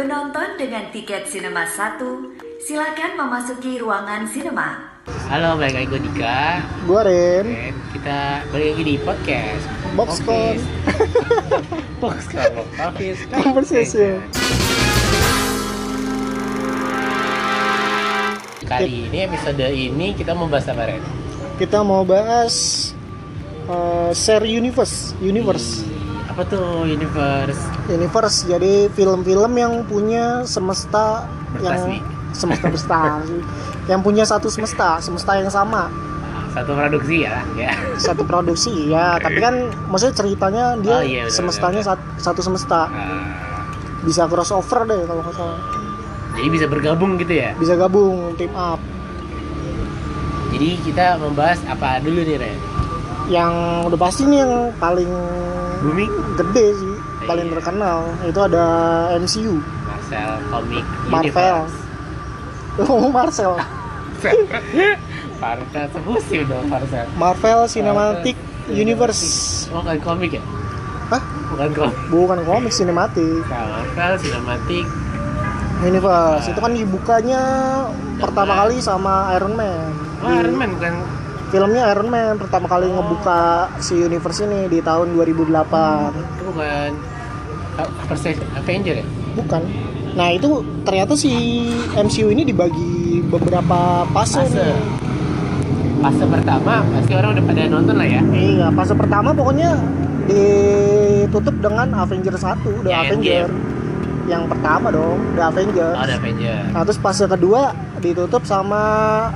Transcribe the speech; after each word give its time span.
Penonton 0.00 0.56
dengan 0.56 0.88
tiket 0.88 1.28
sinema 1.28 1.68
1, 1.68 2.00
silakan 2.64 3.20
memasuki 3.20 3.76
ruangan 3.76 4.24
sinema. 4.24 4.96
Halo, 5.28 5.60
balik 5.60 5.76
lagi 5.76 5.86
gue 5.92 6.00
Dika 6.08 6.64
Gua 6.88 7.04
Ren. 7.04 7.44
Dan 7.44 7.76
kita 7.92 8.40
balik 8.48 8.66
lagi 8.72 8.84
di 8.88 8.96
podcast 9.04 9.64
Boxcon. 9.92 10.56
Boxcon 12.00 12.64
Box 12.80 12.96
Conversation. 13.44 14.24
Kali 18.64 19.04
ini 19.04 19.18
episode 19.28 19.68
ini 19.68 20.16
kita 20.16 20.32
mau 20.32 20.48
bahas 20.48 20.64
apa 20.72 20.96
Ren? 20.96 21.04
Kita 21.60 21.84
mau 21.84 22.08
bahas 22.08 22.54
uh, 23.68 24.16
share 24.16 24.48
universe, 24.48 25.12
universe, 25.20 25.84
Di- 25.84 25.99
Apa 26.30 26.42
tuh 26.44 26.84
universe? 26.84 27.58
universe. 27.88 28.36
Jadi 28.44 28.72
film-film 28.88 29.52
yang 29.52 29.82
punya 29.84 30.42
semesta 30.44 31.26
Bertasmi. 31.50 31.98
yang 31.98 32.06
semesta 32.30 32.66
berstasi, 32.66 33.36
yang 33.90 34.00
punya 34.00 34.22
satu 34.22 34.46
semesta, 34.46 34.98
semesta 34.98 35.34
yang 35.34 35.50
sama, 35.50 35.90
Satu 36.50 36.74
produksi 36.74 37.22
ya, 37.22 37.42
ya. 37.54 37.70
satu 37.96 38.22
produksi 38.22 38.70
ya. 38.86 39.14
Tapi 39.16 39.38
kan 39.38 39.54
maksudnya 39.84 40.14
ceritanya 40.16 40.64
dia 40.76 40.96
Oh, 40.96 41.02
iya, 41.04 41.22
benar, 41.24 41.30
semestanya 41.32 41.80
sat- 41.80 42.10
satu 42.16 42.38
semesta, 42.40 42.86
Ah, 42.86 43.22
bisa 44.00 44.26
crossover 44.26 44.82
deh 44.84 45.02
kalau 45.04 45.20
nggak 45.20 45.30
salah, 45.32 45.58
jadi 46.32 46.48
bisa 46.48 46.66
bergabung 46.66 47.14
gitu 47.16 47.34
ya. 47.36 47.50
bisa 47.54 47.74
gabung 47.74 48.34
team 48.34 48.50
up. 48.52 48.78
Jadi 50.50 50.78
kita 50.80 51.14
membahas 51.16 51.62
apa 51.64 51.98
dulu 52.00 52.18
nih 52.20 52.36
Ren? 52.36 52.58
Yang 53.26 53.52
udah 53.86 53.98
pasti 54.00 54.22
nih 54.24 54.38
yang 54.40 54.52
paling 54.76 55.10
Booming? 55.80 56.12
gede 56.36 56.66
sih, 56.74 56.94
paling 57.24 57.46
Iya. 57.46 57.54
terkenal 57.56 57.98
itu 58.22 58.40
ada 58.40 58.64
MCU. 59.16 59.54
Marcel 59.82 60.30
Comic 60.48 60.84
Marvel. 61.06 61.58
Universe. 61.60 61.76
Oh, 62.80 63.10
Marcel. 63.10 63.52
Marvel 65.42 65.84
sebutin 65.90 66.44
dong 66.46 66.64
Marcel. 66.66 67.06
Marvel 67.14 67.60
Cinematic 67.66 68.36
Marvel 68.36 68.76
Universe. 68.78 69.24
Oh, 69.68 69.80
bukan 69.80 69.98
komik 69.98 70.30
ya? 70.32 70.42
Hah? 71.08 71.22
Bukan 71.50 71.68
komik. 71.74 71.96
Bukan 72.08 72.38
komik 72.44 72.72
sinematik. 72.72 73.42
Nah, 73.48 73.64
Marvel 73.90 74.12
Cinematic 74.18 74.84
Universe. 75.80 76.46
Itu 76.46 76.60
kan 76.60 76.72
dibukanya 76.72 77.42
pertama 78.16 78.52
kali 78.54 78.78
sama 78.78 79.32
Iron 79.34 79.56
Man. 79.56 79.92
Oh, 80.20 80.30
Iron 80.30 80.54
Man 80.54 80.76
bukan 80.76 80.94
Filmnya 81.50 81.90
Iron 81.90 82.08
Man 82.08 82.38
pertama 82.38 82.70
kali 82.70 82.86
Oh. 82.86 83.02
ngebuka 83.02 83.66
si 83.82 83.98
universe 83.98 84.46
ini 84.46 84.70
di 84.70 84.78
tahun 84.78 85.18
2008. 85.18 86.14
itu 86.14 86.42
bukan 86.46 86.90
First 88.06 88.26
Avenger 88.54 88.94
ya? 89.02 89.06
Bukan. 89.34 89.62
Nah, 90.14 90.28
itu 90.34 90.62
ternyata 90.82 91.14
si 91.14 91.32
MCU 91.94 92.28
ini 92.30 92.42
dibagi 92.42 93.22
beberapa 93.26 94.04
fase. 94.10 94.42
Fase. 94.42 94.58
nih. 94.58 94.78
Fase 96.00 96.24
pertama 96.26 96.82
pasti 96.96 97.12
orang 97.14 97.30
udah 97.38 97.44
pada 97.44 97.60
nonton 97.70 97.94
lah 97.94 98.08
ya. 98.08 98.22
Iya, 98.32 98.66
fase 98.74 98.94
pertama 98.96 99.30
pokoknya 99.32 99.78
ditutup 100.26 101.56
dengan 101.62 101.88
Avenger 101.94 102.34
1, 102.36 102.84
The 102.84 102.90
Ya, 102.90 102.98
Avenger. 103.06 103.48
Yang 104.30 104.46
pertama 104.46 104.88
dong, 104.88 105.18
The 105.34 105.42
Avenger. 105.44 105.90
Oh, 105.90 106.00
ada 106.00 106.14
Avenger. 106.14 106.58
Nah, 106.70 106.82
terus 106.86 106.98
fase 106.98 107.26
kedua 107.26 107.62
ditutup 107.98 108.46
sama 108.46 108.80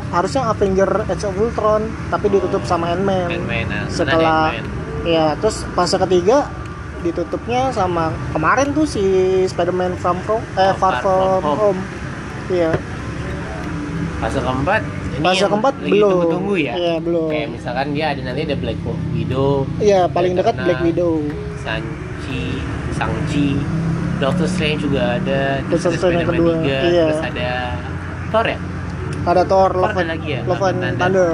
harusnya 0.08 0.46
Avenger 0.46 0.86
Age 1.04 1.24
of 1.24 1.34
Ultron, 1.36 1.82
tapi 2.08 2.30
ditutup 2.30 2.62
sama 2.62 2.94
Ant-Man. 2.94 3.26
Ant-Man. 3.28 3.64
Nah, 3.66 3.84
Setelah- 3.88 4.54
Ant-Man. 4.54 4.66
Ya, 5.04 5.34
terus 5.36 5.66
fase 5.74 5.98
ketiga 5.98 6.46
ditutupnya 7.02 7.68
sama 7.68 8.08
kemarin 8.30 8.72
tuh 8.72 8.86
si 8.86 9.02
Spider-Man 9.44 9.98
From 9.98 10.16
Home, 10.24 10.46
eh 10.54 10.70
Oh, 10.70 10.74
Far, 10.74 10.94
Far 10.94 11.02
From 11.02 11.20
From 11.20 11.42
Home. 11.44 11.58
Home. 11.60 11.80
Iya, 12.46 12.70
Fase 14.16 14.38
keempat 14.38 14.80
fase 15.16 15.36
yang 15.38 15.50
keempat 15.50 15.74
belum. 15.78 16.08
tunggu-tunggu 16.08 16.54
ya. 16.56 16.72
Iya, 16.74 16.94
belum. 16.98 17.28
Kayak 17.28 17.48
misalkan 17.52 17.86
dia 17.92 18.06
ada 18.08 18.20
nanti 18.22 18.40
ada 18.42 18.56
Black 18.56 18.78
Widow, 19.10 19.68
Iya, 19.76 20.00
paling 20.08 20.32
dekat 20.32 20.54
Black 20.56 20.80
Widow. 20.80 21.20
Sanchi, 21.60 22.64
Sangchi, 22.90 23.60
Doctor 24.22 24.46
Strange 24.46 24.80
juga 24.86 25.18
ada, 25.18 25.58
Doctor 25.66 25.90
Strange 25.94 26.22
yang 26.22 26.30
kedua, 26.30 26.52
3, 26.62 26.66
iya. 26.66 27.06
terus 27.10 27.22
ada 27.24 27.50
Thor 28.30 28.44
ya? 28.46 28.58
Ada 29.24 29.42
Thor, 29.48 29.70
Thor 29.72 29.82
Love, 29.82 29.90
ada 29.90 30.00
and, 30.00 30.10
lagi 30.14 30.28
ya? 30.28 30.40
Love 30.46 30.64
and 30.68 30.78
and 30.84 30.96
Thunder. 31.00 31.30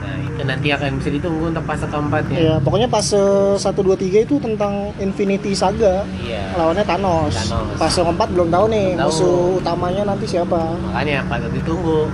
Nah, 0.00 0.14
itu 0.24 0.42
nanti 0.42 0.68
akan 0.72 0.88
bisa 0.98 1.10
ditunggu 1.12 1.44
untuk 1.52 1.64
fase 1.68 1.86
keempatnya. 1.86 2.38
Iya, 2.40 2.54
pokoknya 2.64 2.88
fase 2.88 3.22
1 3.60 3.62
2 3.62 3.94
3 3.94 4.26
itu 4.26 4.34
tentang 4.40 4.90
Infinity 4.98 5.52
Saga. 5.52 6.02
Iya. 6.24 6.56
Lawannya 6.56 6.84
Thanos. 6.88 7.34
Thanos. 7.36 7.76
Fase 7.78 8.00
keempat 8.02 8.28
belum 8.32 8.48
tahu 8.48 8.64
nih 8.72 8.86
Belum 8.96 9.00
tahu. 9.04 9.10
musuh 9.12 9.36
utamanya 9.60 10.02
nanti 10.08 10.24
siapa. 10.26 10.60
Makanya 10.90 11.28
patut 11.28 11.52
ditunggu. 11.52 12.08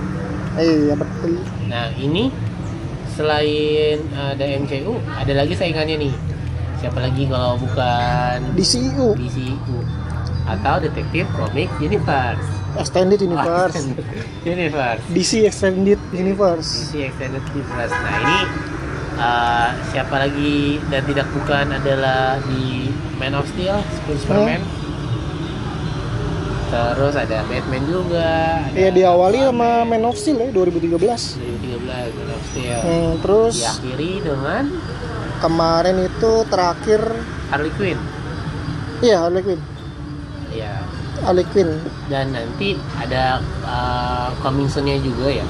Iya, 0.57 0.93
betul. 0.97 1.37
Nah, 1.69 1.93
ini 1.97 2.33
selain 3.17 3.97
ada 4.13 4.45
MCU, 4.45 4.93
ada 5.09 5.33
lagi 5.33 5.53
saingannya 5.57 5.97
nih. 6.05 6.13
Siapa 6.77 6.99
lagi 7.01 7.25
kalau 7.25 7.57
bukan 7.57 8.53
DCU, 8.53 9.17
DCU 9.17 9.77
atau 10.47 10.75
Detektif 10.79 11.25
Comic 11.33 11.67
Universe. 11.81 12.45
Extended 12.77 13.19
Universe. 13.19 13.75
Universe. 14.45 15.03
DC 15.09 15.31
Extended 15.49 15.99
Universe. 16.13 16.93
DC 16.93 17.09
Extended 17.09 17.43
Universe. 17.49 17.93
Nah, 17.97 18.15
ini 18.21 18.39
uh, 19.17 19.69
siapa 19.89 20.15
lagi 20.21 20.77
dan 20.93 21.01
tidak 21.09 21.27
bukan 21.33 21.65
adalah 21.73 22.37
di 22.45 22.93
Man 23.17 23.33
of 23.33 23.49
Steel, 23.49 23.81
Superman. 24.05 24.61
Terus 26.67 27.15
ada 27.15 27.47
Batman 27.47 27.83
juga. 27.87 28.59
Iya, 28.75 28.91
diawali 28.91 29.39
sama 29.39 29.87
Man 29.87 30.03
of 30.05 30.19
Steel 30.19 30.37
ya 30.45 30.49
2013. 30.53 30.93
2013 30.93 32.13
Man 32.13 32.29
of 32.29 32.41
Steel. 32.53 32.79
Hmm, 32.83 33.11
terus 33.23 33.53
Diakhiri 33.57 34.11
dengan 34.21 34.63
kemarin 35.37 35.97
itu 36.01 36.31
terakhir 36.47 37.01
Harley 37.47 37.71
Quinn. 37.73 37.99
iya 38.99 39.21
Harley 39.21 39.41
Quinn. 39.41 39.61
Ya. 40.49 40.73
Harley 41.17 41.45
Quinn. 41.47 41.81
Dan 42.07 42.29
nanti 42.29 42.73
ada 42.95 43.37
uh, 43.61 44.29
coming 44.39 44.65
soon-nya 44.65 44.97
juga 44.97 45.29
ya. 45.33 45.45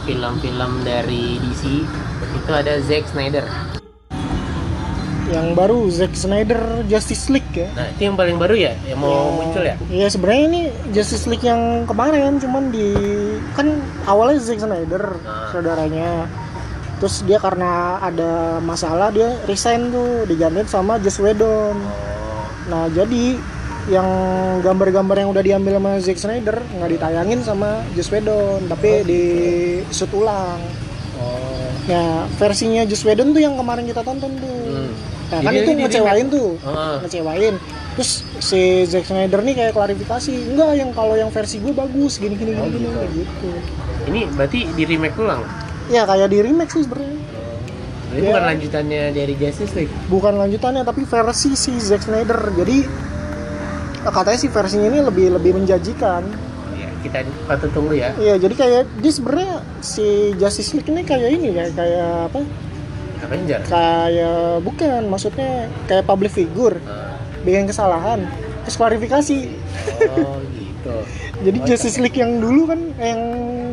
Film-film 0.00 0.80
dari 0.80 1.38
DC 1.38 1.62
itu 2.32 2.50
ada 2.50 2.78
Zack 2.80 3.06
Snyder. 3.06 3.42
Yang 5.26 5.46
baru 5.54 5.78
Zack 5.88 6.12
Snyder 6.12 6.58
Justice 6.86 7.30
League 7.30 7.54
ya. 7.54 7.70
Nah, 7.72 7.86
itu 7.86 8.02
yang 8.02 8.18
paling 8.18 8.34
baru 8.34 8.54
ya 8.56 8.74
yang 8.82 8.98
mau 8.98 9.10
Yang- 9.30 9.34
muncul 9.36 9.62
ya? 9.62 9.74
Iya 9.86 10.06
sebenarnya 10.10 10.42
ini 10.44 10.60
Justice 10.90 11.26
League 11.26 11.46
yang 11.46 11.86
kemarin 11.86 12.38
cuman 12.38 12.70
di 12.70 12.90
kan 13.54 13.78
awalnya 14.04 14.42
Zack 14.42 14.58
Snyder 14.58 15.14
Ah. 15.22 15.46
saudaranya. 15.50 16.26
Terus 17.00 17.24
dia 17.24 17.40
karena 17.40 17.96
ada 17.98 18.60
masalah 18.60 19.08
dia 19.08 19.32
resign 19.48 19.88
tuh 19.88 20.28
digantiin 20.28 20.68
sama 20.68 21.00
Joss 21.00 21.16
Whedon. 21.16 21.80
Oh. 21.80 22.44
Nah 22.68 22.92
jadi 22.92 23.40
yang 23.88 24.04
gambar-gambar 24.60 25.16
yang 25.16 25.32
udah 25.32 25.40
diambil 25.40 25.80
sama 25.80 25.92
Zack 26.04 26.20
Snyder 26.20 26.60
nggak 26.60 26.90
ditayangin 26.92 27.40
sama 27.40 27.80
Joss 27.96 28.12
Whedon 28.12 28.68
tapi 28.68 29.00
di 29.08 29.22
shoot 29.88 30.12
ulang. 30.12 30.60
Oh. 31.16 31.64
Nah 31.88 32.28
versinya 32.36 32.84
Joss 32.84 33.08
Whedon 33.08 33.32
tuh 33.32 33.40
yang 33.40 33.56
kemarin 33.56 33.88
kita 33.88 34.04
tonton 34.04 34.36
tuh. 34.36 34.60
Hmm. 34.68 34.92
Nah 35.30 35.40
kan 35.40 35.52
Jadi 35.54 35.62
itu 35.62 35.70
ini 35.72 35.82
ngecewain 35.86 36.26
remake. 36.26 36.34
tuh, 36.34 36.48
Heeh. 36.58 36.96
ngecewain. 37.06 37.54
Terus 37.96 38.10
si 38.42 38.60
Zack 38.84 39.06
Snyder 39.06 39.40
nih 39.40 39.54
kayak 39.56 39.72
klarifikasi, 39.72 40.34
enggak 40.52 40.70
yang 40.74 40.90
kalau 40.90 41.14
yang 41.14 41.30
versi 41.30 41.62
gue 41.62 41.70
bagus, 41.70 42.18
gini 42.18 42.34
gini 42.34 42.58
Oh, 42.58 42.66
gini 42.66 42.86
gitu. 42.86 43.00
gitu. 43.24 43.50
Ini 44.10 44.26
berarti 44.34 44.66
di 44.74 44.82
remake 44.84 45.16
ulang. 45.16 45.42
Ya 45.90 46.02
kayak 46.04 46.28
di 46.28 46.38
remake 46.40 46.70
sih 46.70 46.82
sebenarnya. 46.82 47.18
Ini 48.10 48.16
Ya. 48.16 48.26
bukan 48.26 48.42
lanjutannya 48.44 49.02
dari 49.10 49.34
Justice 49.34 49.74
League. 49.74 49.94
Bukan 50.06 50.34
lanjutannya 50.36 50.82
tapi 50.82 51.02
versi 51.02 51.54
si 51.54 51.74
Zack 51.76 52.02
Snyder. 52.02 52.38
Jadi 52.56 52.76
katanya 54.00 54.38
sih 54.38 54.48
versinya 54.48 54.88
ini 54.88 54.98
lebih 55.00 55.26
lebih 55.32 55.52
menjanjikan. 55.54 56.22
Ya, 56.72 56.88
kita 57.00 57.18
patut 57.44 57.70
tunggu 57.70 57.94
ya. 57.94 58.10
Iya, 58.16 58.38
jadi 58.38 58.54
kayak 58.56 58.82
dia 58.98 59.12
sebenarnya 59.12 59.52
si 59.80 60.06
Justice 60.34 60.72
League 60.72 60.88
ini 60.88 61.02
kayak 61.02 61.28
ini 61.30 61.48
kayak 61.52 61.72
kayak 61.74 62.10
apa? 62.26 62.40
Avenger. 63.20 63.60
Kayak 63.62 64.64
bukan, 64.64 65.00
maksudnya 65.06 65.50
kayak 65.84 66.02
public 66.02 66.32
figure 66.32 66.80
Ah. 66.82 67.14
bikin 67.40 67.68
kesalahan 67.68 68.24
terus 68.60 68.74
klarifikasi. 68.74 69.38
Oh, 70.10 70.40
gitu. 70.40 70.59
Jadi 71.40 71.58
Oh, 71.60 71.66
Justice 71.68 71.98
League 72.00 72.16
yang 72.16 72.40
dulu 72.40 72.68
kan 72.68 72.80
yang 72.96 73.20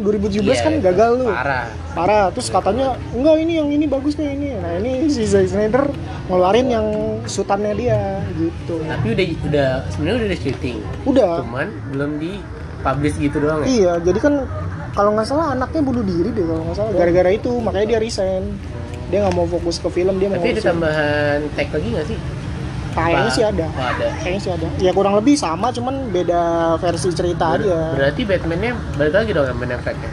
2017 0.04 0.44
Iya, 0.44 0.64
kan 0.64 0.74
gagal 0.80 1.12
tuh. 1.24 1.30
Parah. 1.32 1.66
Parah. 1.96 2.26
Terus 2.32 2.48
katanya 2.52 2.88
enggak 3.12 3.36
ini 3.44 3.54
yang 3.60 3.70
ini 3.72 3.86
bagus 3.88 4.16
nih 4.16 4.36
ini. 4.36 4.48
Nah, 4.56 4.72
ini 4.80 5.08
si 5.12 5.24
Zack 5.28 5.48
Snyder 5.52 5.92
ngeluarin 6.28 6.68
yang 6.68 6.88
sutannya 7.28 7.74
dia 7.76 8.24
gitu. 8.36 8.84
Tapi 8.84 9.08
udah 9.16 9.26
udah 9.48 9.70
sebenarnya 9.92 10.18
udah 10.32 10.40
syuting. 10.40 10.78
Udah. 11.08 11.32
Cuman 11.44 11.68
belum 11.96 12.12
di 12.20 12.32
publish 12.84 13.16
gitu 13.20 13.38
doang 13.42 13.64
ya. 13.64 13.68
Iya, 13.68 13.94
jadi 14.04 14.20
kan 14.22 14.34
kalau 14.94 15.14
nggak 15.14 15.28
salah 15.28 15.54
anaknya 15.54 15.82
bunuh 15.86 16.04
diri 16.04 16.30
deh 16.32 16.46
kalau 16.46 16.64
nggak 16.68 16.78
salah. 16.78 16.92
Gara-gara 16.96 17.30
itu 17.34 17.52
makanya 17.60 17.88
dia 17.96 18.00
resign. 18.00 18.44
Dia 19.08 19.24
nggak 19.24 19.36
mau 19.40 19.48
fokus 19.48 19.80
ke 19.80 19.88
film, 19.88 20.20
dia 20.20 20.28
mau 20.28 20.36
Tapi 20.36 20.52
ada 20.52 20.64
tambahan 20.68 21.40
tag 21.56 21.72
lagi 21.72 21.88
nggak 21.96 22.06
sih? 22.12 22.18
Kayaknya 22.98 23.32
sih 23.32 23.46
ada. 23.46 23.66
Oh, 23.70 23.86
ada. 23.86 24.08
Kayaknya 24.20 24.42
sih 24.42 24.52
ada. 24.52 24.68
Ya 24.82 24.92
kurang 24.92 25.14
lebih 25.14 25.38
sama, 25.38 25.70
cuman 25.70 26.10
beda 26.10 26.42
versi 26.78 27.14
cerita 27.14 27.54
Ber- 27.54 27.62
aja. 27.62 27.78
Berarti 27.94 28.22
Batman-nya 28.26 28.72
balik 28.98 29.14
lagi 29.14 29.30
dong 29.32 29.46
yang 29.46 29.58
Ben 29.58 29.72
Affleck-nya. 29.72 30.10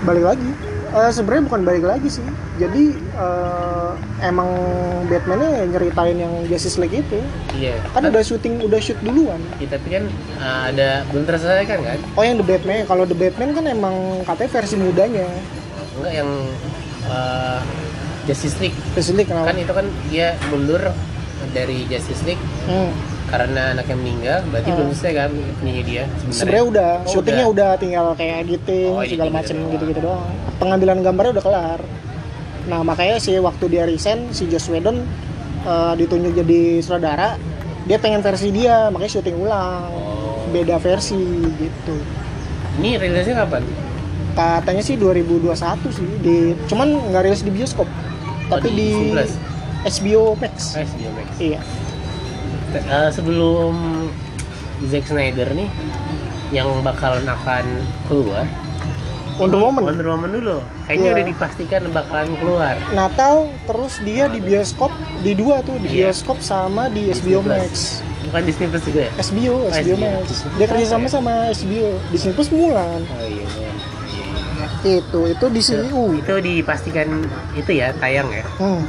Balik 0.00 0.24
lagi. 0.24 0.50
Eh, 0.90 1.10
Sebenarnya 1.14 1.42
bukan 1.46 1.60
balik 1.62 1.84
lagi 1.86 2.08
sih. 2.10 2.24
Jadi 2.56 2.82
eh, 2.96 3.90
emang 4.20 4.48
Batman-nya 5.06 5.68
nyeritain 5.68 6.16
yang 6.16 6.32
Justice 6.44 6.76
League 6.76 6.96
itu. 6.96 7.20
Iya. 7.54 7.78
Kan 7.92 8.08
udah 8.08 8.22
syuting, 8.24 8.64
udah 8.64 8.80
shoot 8.80 8.98
duluan. 8.98 9.38
Ya, 9.60 9.68
tapi 9.70 9.86
kan 9.90 10.04
uh, 10.38 10.62
ada 10.72 11.04
belum 11.08 11.24
terselesaikan 11.24 11.78
kan? 11.84 11.98
Oh 12.16 12.24
yang 12.24 12.40
The 12.40 12.46
Batman, 12.46 12.84
kalau 12.84 13.04
The 13.04 13.14
Batman 13.14 13.50
kan 13.52 13.64
emang 13.66 13.94
katanya 14.24 14.50
versi 14.50 14.74
mudanya. 14.76 15.26
Enggak 15.94 16.12
yang 16.16 16.30
uh, 17.06 17.60
Justice 18.26 18.56
League. 18.58 18.76
Justice 18.92 19.16
League 19.16 19.30
kenapa? 19.30 19.50
Kan 19.50 19.58
itu 19.58 19.72
kan 19.72 19.86
dia 20.08 20.34
mundur 20.48 20.82
dari 21.50 21.84
Justice 21.84 22.22
League 22.24 22.42
Hmm. 22.64 22.90
karena 23.26 23.72
anaknya 23.72 23.96
meninggal, 23.96 24.38
berarti 24.46 24.68
Hmm. 24.68 24.76
belum 24.76 24.88
selesai 24.92 25.12
kan 25.16 25.30
ininya 25.60 25.82
dia 25.82 26.04
Sebenarnya 26.28 26.64
udah, 26.66 26.90
Oh, 26.98 27.08
syutingnya 27.08 27.46
udah. 27.46 27.70
tinggal 27.76 28.04
kayak 28.14 28.36
editing 28.44 28.90
Oh, 28.90 29.00
segala 29.00 29.06
editing 29.06 29.32
macem 29.32 29.56
gitu 29.56 29.70
gitu-gitu 29.72 30.00
doang. 30.02 30.26
Pengambilan 30.56 30.98
gambarnya 31.00 31.32
udah 31.32 31.44
kelar. 31.44 31.80
Nah 32.62 32.80
makanya 32.80 33.16
sih 33.16 33.38
waktu 33.38 33.64
dia 33.68 33.82
resign 33.84 34.30
si 34.30 34.46
Joss 34.46 34.66
Whedon 34.66 35.02
eh, 35.60 35.94
ditunjuk 35.94 36.32
jadi 36.34 36.60
sutradara, 36.80 37.36
dia 37.82 37.96
pengen 37.96 38.20
versi 38.20 38.48
dia, 38.48 38.88
makanya 38.88 39.12
syuting 39.12 39.36
ulang, 39.38 39.84
Oh. 39.86 40.48
beda 40.48 40.78
versi 40.78 41.20
gitu. 41.52 41.94
Ini 42.76 42.96
rilisnya 42.96 43.44
kapan? 43.44 43.60
Katanya 44.30 44.80
sih 44.80 44.96
2021 44.96 45.90
sih, 45.90 46.06
di 46.18 46.36
cuman 46.64 47.12
nggak 47.12 47.22
rilis 47.22 47.42
di 47.42 47.50
bioskop, 47.50 47.84
tapi 48.48 48.66
Oh, 48.66 48.72
di 48.72 48.88
di, 49.12 49.20
11. 49.82 49.88
HBO 49.94 50.36
Max. 50.36 50.54
HBO 50.74 51.10
Max. 51.12 51.28
Iya. 51.36 51.60
Eh, 52.70 53.10
sebelum 53.10 53.74
Zack 54.86 55.04
Snyder 55.06 55.50
nih 55.50 55.68
yang 56.50 56.70
bakalan 56.80 57.24
akan 57.24 57.64
keluar 58.06 58.46
Wonder 59.36 59.58
Woman. 59.58 59.82
Wonder 59.82 60.06
Woman 60.06 60.30
dulu 60.32 60.56
kayaknya 60.84 61.02
Iya. 61.02 61.14
udah 61.14 61.26
dipastikan 61.26 61.82
bakalan 61.90 62.30
keluar 62.36 62.74
Natal 62.90 63.34
terus 63.64 63.98
dia 64.00 64.26
di 64.26 64.38
bioskop 64.38 64.92
di 65.18 65.32
dua 65.32 65.60
tuh 65.60 65.78
di 65.78 65.88
Iya. 65.90 66.10
bioskop 66.10 66.38
sama 66.40 66.86
di 66.88 67.08
HBO 67.08 67.40
Disney 67.40 67.40
Plus. 67.40 67.58
Max. 67.58 67.74
bukan 68.22 68.42
Disney 68.44 68.66
Plus 68.68 68.84
juga 68.84 69.00
ya 69.00 69.10
HBO, 69.16 69.54
Oh, 69.56 69.60
HBO 69.66 69.80
HBO. 69.90 69.96
Max. 69.98 70.24
Disney 70.28 70.50
Dia 70.54 70.66
kerja 70.68 70.86
sama 70.86 71.02
ya? 71.02 71.10
sama 71.10 71.32
HBO. 71.50 71.88
Disney 72.08 72.32
Plus 72.32 72.50
Mulan. 72.50 73.00
oh 73.02 73.22
iya 73.22 73.44
iya. 73.48 73.70
Iya, 74.80 74.96
Itu, 74.98 75.20
itu 75.26 75.44
di 75.46 75.60
iya. 75.62 75.78
CU. 75.84 76.02
itu 76.14 76.32
dipastikan 76.40 77.08
itu 77.52 77.70
ya 77.72 77.90
tayang 77.96 78.28
ya 78.28 78.44
Hmm. 78.56 78.82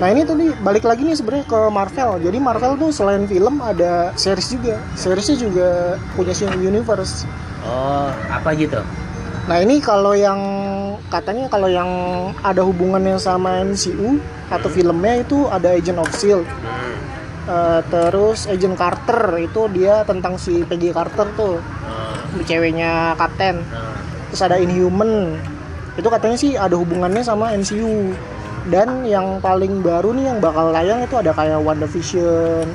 Nah 0.00 0.08
ini 0.10 0.26
tuh 0.26 0.34
nih 0.38 0.50
balik 0.60 0.84
lagi 0.84 1.06
nih 1.06 1.16
sebenarnya 1.16 1.46
ke 1.46 1.60
Marvel. 1.70 2.10
Jadi 2.22 2.38
Marvel 2.42 2.72
tuh 2.78 2.90
selain 2.90 3.24
film 3.30 3.62
ada 3.62 4.10
series 4.18 4.48
juga. 4.52 4.76
Seriesnya 4.98 5.36
juga 5.38 5.68
punya 6.18 6.34
sing 6.34 6.50
universe. 6.58 7.24
oh 7.62 8.10
apa 8.26 8.58
gitu 8.58 8.82
Nah 9.46 9.62
ini 9.62 9.78
kalau 9.78 10.18
yang 10.18 10.38
katanya 11.06 11.46
kalau 11.46 11.70
yang 11.70 11.90
ada 12.42 12.62
hubungannya 12.66 13.18
sama 13.22 13.62
MCU 13.62 14.18
atau 14.50 14.66
filmnya 14.66 15.22
itu 15.22 15.46
ada 15.46 15.70
Agent 15.74 15.98
of 16.02 16.10
Shield. 16.14 16.46
hmm. 16.46 16.94
Eh, 17.42 17.80
terus 17.90 18.46
Agent 18.46 18.78
Carter 18.78 19.34
itu 19.42 19.66
dia 19.74 20.06
tentang 20.06 20.38
si 20.38 20.62
Peggy 20.62 20.94
Carter 20.94 21.26
tuh, 21.34 21.58
oh. 21.58 22.42
ceweknya 22.46 23.18
Kapten. 23.18 23.66
oh. 23.66 23.98
terus 24.30 24.42
ada 24.46 24.62
Inhuman 24.62 25.34
itu 25.98 26.08
katanya 26.08 26.36
sih 26.38 26.54
ada 26.56 26.78
hubungannya 26.78 27.20
sama 27.20 27.52
MCU 27.52 28.14
dan 28.70 29.02
yang 29.02 29.42
paling 29.42 29.82
baru 29.82 30.14
nih 30.14 30.30
yang 30.30 30.38
bakal 30.38 30.70
tayang 30.70 31.02
itu 31.02 31.14
ada 31.18 31.34
kayak 31.34 31.58
WandaVision 31.58 32.66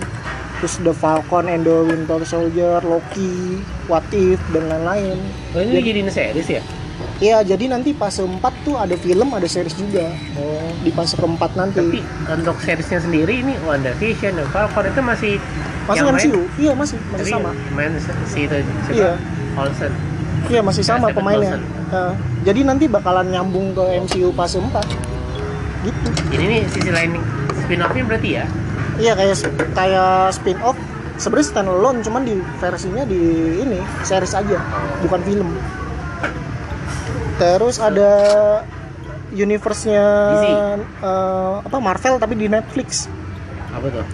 terus 0.58 0.82
The 0.82 0.92
Falcon 0.92 1.46
and 1.48 1.64
the 1.64 1.86
Winter 1.86 2.20
Soldier 2.26 2.82
Loki 2.82 3.62
What 3.86 4.10
If 4.10 4.42
dan 4.50 4.68
lain-lain. 4.68 5.22
Oh, 5.54 5.62
ini 5.62 5.80
jadiin 5.80 6.10
series 6.10 6.50
ya? 6.50 6.62
Iya 7.18 7.46
jadi 7.46 7.70
nanti 7.70 7.94
fase 7.94 8.26
4 8.26 8.42
tuh 8.66 8.74
ada 8.74 8.94
film 8.98 9.30
ada 9.34 9.46
series 9.46 9.78
juga. 9.78 10.10
Oh. 10.38 10.70
Di 10.82 10.90
fase 10.90 11.14
keempat 11.14 11.54
nanti. 11.54 11.78
Tapi 11.78 12.02
untuk 12.42 12.58
seriesnya 12.58 13.00
sendiri 13.00 13.46
ini 13.46 13.54
WandaVision 13.64 14.34
dan 14.34 14.48
Falcon 14.50 14.86
itu 14.90 15.02
masih 15.02 15.34
masih 15.88 15.98
yang 16.04 16.08
main- 16.12 16.30
MCU 16.30 16.42
iya 16.60 16.74
masih 16.76 16.98
masih 17.14 17.24
Tapi 17.24 17.32
sama. 17.32 17.52
main 17.72 17.92
si 18.28 18.40
itu 18.44 18.56
siapa? 18.58 18.92
Iya. 18.92 19.12
Olsen. 19.58 19.92
iya 20.52 20.62
masih 20.62 20.84
sama 20.86 21.10
Elizabeth 21.10 21.18
pemainnya. 21.18 21.56
Nah, 21.88 22.14
jadi 22.46 22.60
nanti 22.68 22.86
bakalan 22.86 23.26
nyambung 23.32 23.74
ke 23.74 23.86
MCU 24.06 24.30
fase 24.36 24.58
4 24.60 25.17
gitu 25.88 26.10
Ini 26.36 26.44
nih 26.44 26.62
sisi 26.68 26.92
lain 26.92 27.18
spin-off-nya 27.64 28.04
berarti 28.04 28.30
ya? 28.40 28.46
Iya 28.98 29.14
kayak 29.14 29.36
kayak 29.78 30.34
spin 30.34 30.58
off 30.66 30.78
sebenarnya 31.18 31.48
standalone 31.50 32.00
cuman 32.06 32.22
di 32.26 32.36
versinya 32.62 33.04
di 33.06 33.22
ini 33.62 33.80
series 34.06 34.34
aja 34.38 34.58
bukan 35.06 35.22
film. 35.26 35.50
Terus 37.38 37.78
ada 37.78 38.12
universe-nya 39.34 40.06
eh, 40.82 41.54
apa 41.62 41.78
Marvel 41.78 42.18
tapi 42.18 42.34
di 42.38 42.48
Netflix. 42.50 43.10
Apa 43.74 43.88
tuh? 43.94 44.06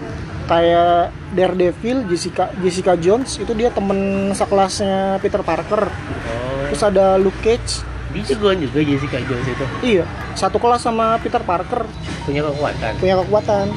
Kayak 0.44 1.16
Daredevil, 1.32 2.04
Jessica 2.12 2.52
Jessica 2.60 3.00
Jones 3.00 3.40
itu 3.40 3.52
dia 3.56 3.72
temen 3.72 4.32
sekelasnya 4.36 5.24
Peter 5.24 5.40
Parker. 5.40 5.88
Oh, 5.88 6.68
Terus 6.68 6.84
ada 6.84 7.16
Luke 7.16 7.40
Cage. 7.40 7.93
Jagoan 8.22 8.62
juga 8.62 8.80
Jessica 8.86 9.18
Jones 9.26 9.48
itu 9.50 9.66
Iya, 9.82 10.06
satu 10.38 10.62
kelas 10.62 10.86
sama 10.86 11.18
Peter 11.18 11.42
Parker 11.42 11.90
punya 12.30 12.46
kekuatan. 12.46 12.92
punya 13.02 13.16
kekuatan. 13.26 13.68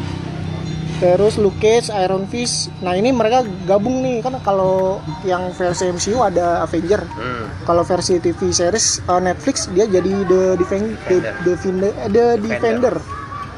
Terus 0.97 1.37
Luke 1.37 1.61
Cage, 1.61 1.93
Iron 1.93 2.25
Fist. 2.25 2.73
Nah, 2.81 2.97
ini 2.97 3.13
mereka 3.13 3.45
gabung 3.69 4.01
nih 4.01 4.25
kan 4.25 4.41
kalau 4.41 5.05
yang 5.29 5.53
versi 5.53 5.93
MCU 5.93 6.25
ada 6.25 6.65
Avenger. 6.65 7.05
Hmm. 7.05 7.53
Kalau 7.69 7.85
versi 7.85 8.17
TV 8.17 8.49
series 8.49 9.05
uh, 9.05 9.21
Netflix 9.21 9.69
dia 9.77 9.85
jadi 9.85 10.25
The 10.25 10.57
Defend 10.57 10.97
The, 11.05 11.17
Defender. 11.21 11.35
Defender, 11.45 11.93
eh, 12.01 12.09
The 12.09 12.25
Defender. 12.41 12.95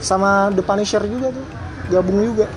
Sama 0.03 0.51
The 0.51 0.67
Punisher 0.67 1.03
juga 1.07 1.31
tuh. 1.31 1.47
Gabung 1.95 2.19
juga. 2.27 2.51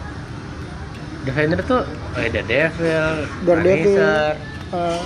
Defender 1.30 1.62
tuh 1.62 1.86
oh, 1.86 2.18
ada 2.18 2.42
Devil, 2.42 3.06
Daredevil. 3.46 4.02
Punisher. 4.02 4.34
Uh, 4.74 5.02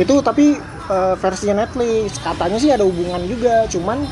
itu 0.00 0.14
tapi 0.24 0.58
uh, 0.86 1.14
versinya 1.14 1.62
Netflix 1.62 2.18
katanya 2.18 2.56
sih 2.56 2.70
ada 2.70 2.82
hubungan 2.82 3.22
juga, 3.24 3.66
cuman 3.66 4.02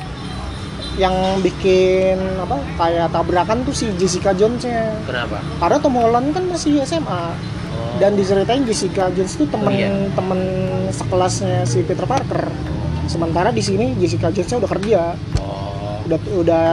yang 0.95 1.15
bikin 1.41 2.19
apa 2.37 2.61
kayak 2.77 3.09
tabrakan 3.09 3.63
tuh 3.63 3.73
si 3.73 3.89
Jessica 3.95 4.31
Jones-nya. 4.31 4.91
kenapa? 5.03 5.39
Karena 5.57 5.79
Tom 5.79 5.95
Holland 5.95 6.31
kan 6.31 6.45
masih 6.47 6.83
SMA 6.83 7.23
Oh, 7.71 7.97
dan 7.97 8.13
diceritain 8.13 8.67
Jessica 8.67 9.09
Jones 9.09 9.33
itu 9.33 9.47
temen 9.47 9.71
Oh, 9.71 9.73
iya. 9.73 9.89
temen 10.11 10.41
sekelasnya 10.91 11.63
si 11.63 11.81
Peter 11.81 12.03
Parker. 12.03 12.51
Sementara 13.07 13.49
di 13.49 13.63
sini 13.63 13.95
Jessica 13.95 14.29
Jonesnya 14.29 14.59
udah 14.59 14.71
kerja, 14.71 15.01
oh, 15.39 16.03
udah 16.05 16.19
udah 16.37 16.65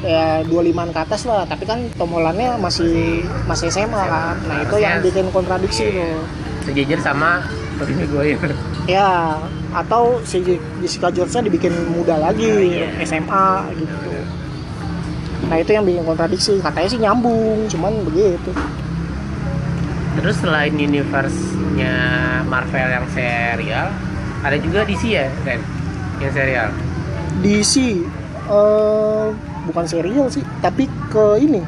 ya 0.00 0.24
25 0.42 0.56
ke 0.88 0.98
atas 0.98 1.22
lah. 1.22 1.44
Tapi 1.44 1.62
kan 1.62 1.84
Tom 1.92 2.10
Hollandnya 2.10 2.56
masih 2.56 3.20
masih 3.44 3.68
SMA 3.68 3.92
kan. 4.02 4.40
Nah 4.42 4.64
itu 4.64 4.76
yang 4.78 4.98
bikin 4.98 5.28
kontradiksi 5.28 5.84
Iya. 5.86 6.16
tuh. 6.16 6.24
sejajar 6.64 7.00
sama 7.02 7.44
Tobey 7.76 7.94
Maguire. 7.94 8.52
Ya 8.88 9.36
atau 9.76 10.16
si 10.24 10.40
Jessica 10.80 11.12
Jonesnya 11.12 11.44
dibikin 11.44 11.76
muda 11.92 12.16
lagi, 12.16 12.48
Oh, 12.48 12.56
iya. 12.56 12.88
SMA 13.04 13.68
gitu. 13.76 14.10
Nah 15.52 15.56
itu 15.60 15.70
yang 15.76 15.84
bikin 15.84 16.08
kontradiksi. 16.08 16.56
Katanya 16.64 16.88
sih 16.88 17.00
nyambung, 17.00 17.68
cuman 17.68 17.92
begitu. 18.08 18.50
Terus 20.18 20.36
selain 20.40 20.72
universe-nya 20.74 21.94
Marvel 22.48 22.88
yang 22.90 23.06
serial, 23.12 23.92
ada 24.40 24.56
juga 24.56 24.82
DC 24.88 25.04
ya, 25.14 25.28
Ren? 25.44 25.60
Yang 26.18 26.32
serial. 26.32 26.68
DC 27.44 27.74
eh 28.48 29.26
bukan 29.68 29.84
serial 29.84 30.26
sih, 30.32 30.40
tapi 30.64 30.88
ke 31.12 31.44
ini. 31.44 31.60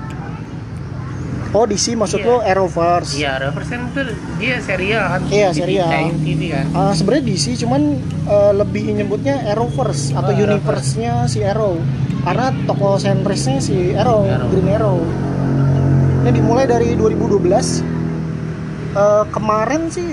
Oh 1.50 1.66
DC 1.66 1.98
maksud 1.98 2.22
Iya. 2.22 2.28
lo 2.28 2.36
Arrowverse. 2.38 3.12
Iya, 3.12 3.32
Reverse 3.40 3.68
kan 3.68 3.80
itu 3.84 4.00
dia 4.38 4.56
serial 4.62 5.04
kan? 5.04 5.20
Iya, 5.26 5.48
serial. 5.50 5.90
TV 6.16 6.40
kan? 6.48 6.66
Ah, 6.70 6.92
sebenarnya 6.94 7.24
DC 7.26 7.58
cuman 7.58 7.82
eh, 8.24 8.52
lebih 8.54 8.84
nyebutnya 8.92 9.34
Arrowverse 9.48 10.14
atau 10.14 10.30
Oh, 10.30 10.38
universe-nya 10.38 11.26
si 11.26 11.42
Arrow. 11.42 11.74
Karena 12.20 12.54
tokoh 12.64 12.94
sentrisnya 12.96 13.58
si 13.58 13.90
Arrow, 13.92 14.22
Arrow. 14.24 14.46
Green 14.48 14.68
Arrow. 14.70 14.98
Ini 16.20 16.30
dimulai 16.30 16.64
dari 16.64 16.94
2012. 16.94 17.82
Eh, 18.92 19.24
kemarin 19.28 19.90
sih 19.90 20.06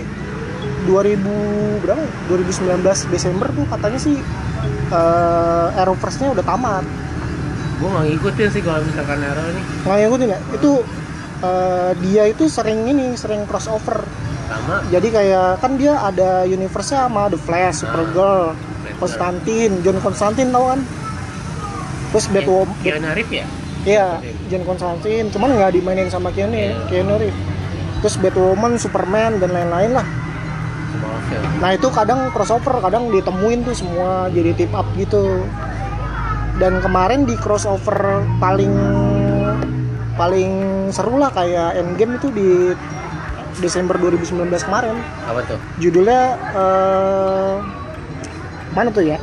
2000 0.86 1.22
berapa? 1.80 2.00
ya? 2.00 2.10
2019 2.30 2.82
Desember 3.08 3.48
tuh 3.52 3.66
katanya 3.68 4.00
sih 4.00 4.18
eh, 4.90 5.68
Arrowverse-nya 5.78 6.34
udah 6.34 6.42
tamat. 6.42 6.82
Gue 7.78 7.88
nggak 7.88 8.06
ngikutin 8.10 8.50
sih 8.50 8.62
kalau 8.62 8.82
misalkan 8.82 9.22
Arrow 9.22 9.54
nih. 9.54 9.64
Nggak 9.86 9.98
ngikutin 10.02 10.26
nggak? 10.28 10.42
Itu 10.56 10.72
eh, 11.44 11.92
dia 12.02 12.24
itu 12.30 12.48
sering 12.48 12.88
ini, 12.88 13.14
sering 13.18 13.46
crossover. 13.46 14.06
Sama 14.48 14.80
Jadi 14.88 15.08
kayak 15.12 15.60
kan 15.60 15.76
dia 15.76 16.00
ada 16.00 16.48
universe-nya 16.48 17.12
sama 17.12 17.28
The 17.28 17.40
Flash, 17.40 17.84
Supergirl, 17.84 18.56
Flash. 18.56 18.98
Konstantin, 19.04 19.72
John 19.84 20.00
Konstantin 20.00 20.48
tau 20.56 20.72
kan? 20.72 20.80
Terus 22.16 22.26
Batwoman, 22.32 22.72
Keanu 22.80 23.12
Reeves 23.12 23.36
ya? 23.36 23.46
Iya, 23.88 24.08
John 24.52 24.64
Constantine, 24.68 25.28
cuman 25.32 25.56
nggak 25.56 25.76
dimainin 25.76 26.08
sama 26.12 26.32
Keanu, 26.32 26.56
Iya. 26.56 26.76
Keanu 26.88 27.20
Reeves. 27.20 27.40
Terus 28.04 28.16
Batwoman, 28.24 28.80
Superman 28.80 29.40
dan 29.44 29.52
lain-lain 29.52 29.92
lah. 29.96 30.08
Nah 31.60 31.76
itu 31.76 31.88
kadang 31.92 32.32
crossover, 32.32 32.80
kadang 32.80 33.12
ditemuin 33.12 33.68
tuh 33.68 33.76
semua 33.76 34.32
jadi 34.32 34.56
tip 34.56 34.72
up 34.72 34.88
gitu. 34.96 35.44
Dan 36.58 36.82
kemarin 36.82 37.28
di 37.28 37.36
crossover 37.38 38.26
paling 38.42 38.74
paling 40.18 40.52
seru 40.90 41.16
lah 41.16 41.30
kayak 41.30 41.78
Endgame 41.78 42.18
itu 42.18 42.30
di 42.30 42.50
Desember 43.58 43.96
2019 43.96 44.34
kemarin. 44.60 44.98
apa 45.24 45.42
tuh 45.44 45.58
Judulnya 45.78 46.22
eh, 46.52 47.54
mana 48.72 48.90
tuh 48.90 49.04
ya? 49.04 49.18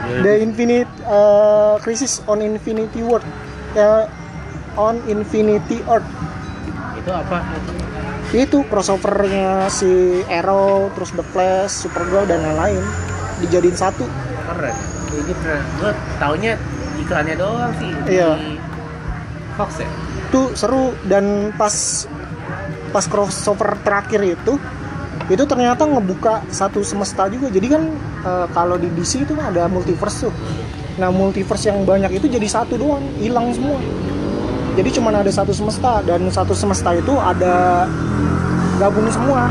The- 0.00 0.22
The 0.22 0.32
Infinite 0.38 0.90
eh, 1.02 1.74
Crisis 1.80 2.20
on 2.24 2.40
Infinity 2.40 3.00
World. 3.00 3.24
Ya, 3.72 4.08
on 4.74 4.98
Infinity 5.04 5.80
Earth. 5.84 6.06
itu 6.94 7.08
apa 7.08 7.40
Itu 8.30 8.62
crossovernya 8.64 9.66
si 9.68 9.88
Arrow, 10.26 10.92
terus 10.92 11.10
The 11.10 11.24
Flash, 11.24 11.72
Supergirl 11.80 12.24
dan 12.24 12.40
lain-lain 12.42 12.84
dijadiin 13.40 13.74
satu. 13.74 14.04
keren 14.46 14.76
ini 15.10 15.32
pernah 15.34 15.62
gue 15.74 15.90
taunya 16.16 16.52
iklannya 16.96 17.34
doang 17.34 17.72
sih 17.74 17.90
Iya. 18.06 18.30
di 18.36 18.59
Fox 19.60 19.84
ya 19.84 19.88
Itu 20.32 20.56
seru 20.56 20.96
dan 21.04 21.52
pas 21.54 22.06
pas 22.90 23.04
crossover 23.06 23.76
terakhir 23.84 24.24
itu 24.24 24.56
itu 25.30 25.46
ternyata 25.46 25.86
ngebuka 25.86 26.42
satu 26.50 26.82
semesta 26.82 27.30
juga. 27.30 27.46
Jadi 27.54 27.66
kan 27.70 27.86
eh, 28.26 28.46
kalau 28.50 28.74
di 28.74 28.90
DC 28.90 29.22
itu 29.22 29.38
kan 29.38 29.54
ada 29.54 29.70
multiverse 29.70 30.26
tuh. 30.26 30.34
Nah, 30.98 31.08
multiverse 31.14 31.70
yang 31.70 31.86
banyak 31.86 32.18
itu 32.18 32.26
jadi 32.26 32.44
satu 32.50 32.74
doang, 32.74 33.06
hilang 33.22 33.54
semua. 33.54 33.78
Jadi 34.74 34.88
cuma 34.98 35.14
ada 35.14 35.30
satu 35.30 35.54
semesta 35.54 36.02
dan 36.02 36.26
satu 36.34 36.50
semesta 36.50 36.90
itu 36.98 37.14
ada 37.14 37.86
gabung 38.82 39.06
semua. 39.06 39.46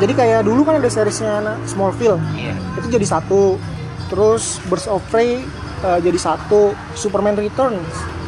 Jadi 0.00 0.12
kayak 0.16 0.48
dulu 0.48 0.66
kan 0.66 0.82
ada 0.82 0.90
seriesnya 0.90 1.54
Smallville, 1.68 2.18
iya 2.34 2.56
itu 2.80 2.88
jadi 2.88 3.06
satu. 3.06 3.60
Terus 4.08 4.60
Birds 4.68 4.88
of 4.88 5.00
Prey 5.12 5.44
eh, 5.84 5.98
jadi 6.00 6.18
satu, 6.18 6.72
Superman 6.96 7.36
Returns. 7.36 8.21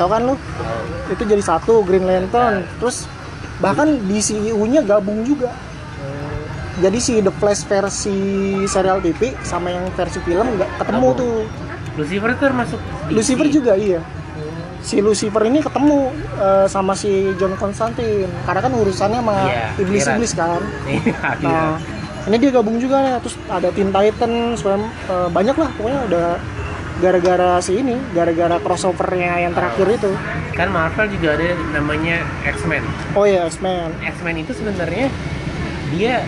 Tahu 0.00 0.08
kan 0.08 0.24
lu? 0.24 0.32
oh, 0.32 0.38
Itu 1.12 1.28
jadi 1.28 1.44
satu, 1.44 1.84
Green 1.84 2.08
Lantern. 2.08 2.64
Terus 2.80 3.04
bahkan 3.60 4.00
di 4.00 4.16
CU-nya 4.18 4.80
gabung 4.80 5.20
juga. 5.22 5.52
Jadi 6.80 6.96
si 6.96 7.20
The 7.20 7.28
Flash 7.28 7.68
versi 7.68 8.16
serial 8.64 9.04
TV 9.04 9.36
sama 9.44 9.68
yang 9.68 9.84
versi 9.92 10.16
film 10.24 10.56
nggak 10.56 10.80
ketemu 10.80 11.06
Gabung. 11.06 11.20
tuh. 11.20 11.34
Lucifer 12.00 12.30
tuh 12.32 12.48
masuk 12.56 12.80
DC. 12.80 13.12
Lucifer 13.12 13.46
juga 13.52 13.72
iya. 13.76 14.00
Si 14.80 14.96
Lucifer 14.96 15.44
ini 15.44 15.60
ketemu 15.60 16.08
eh, 16.40 16.64
sama 16.64 16.96
si 16.96 17.36
John 17.36 17.52
Constantine 17.60 18.32
karena 18.48 18.60
kan 18.64 18.72
urusannya 18.72 19.20
sama 19.20 19.36
Iya, 19.44 19.64
iblis-iblis 19.76 20.32
kan. 20.32 20.60
iya 20.96 21.44
Nah, 21.44 21.76
ini 22.24 22.36
dia 22.40 22.48
gabung 22.48 22.80
juga 22.80 23.04
nih. 23.04 23.20
Terus 23.20 23.36
ada 23.44 23.68
Teen 23.68 23.92
Titan, 23.92 24.32
Swam, 24.56 24.80
eh, 24.88 25.28
banyak 25.28 25.56
lah 25.60 25.68
pokoknya 25.76 26.00
udah 26.08 26.26
gara-gara 27.00 27.56
si 27.64 27.80
ini, 27.80 27.96
gara-gara 28.12 28.60
crossovernya 28.60 29.48
yang 29.48 29.52
terakhir 29.56 29.88
itu. 29.88 30.10
kan 30.54 30.68
Marvel 30.68 31.08
juga 31.08 31.40
ada 31.40 31.56
namanya 31.72 32.20
X-Men 32.44 32.84
Oh 33.16 33.24
iya, 33.24 33.48
X-Men. 33.48 33.96
X-Men 34.04 34.44
itu 34.44 34.52
sebenarnya 34.52 35.08
dia 35.96 36.20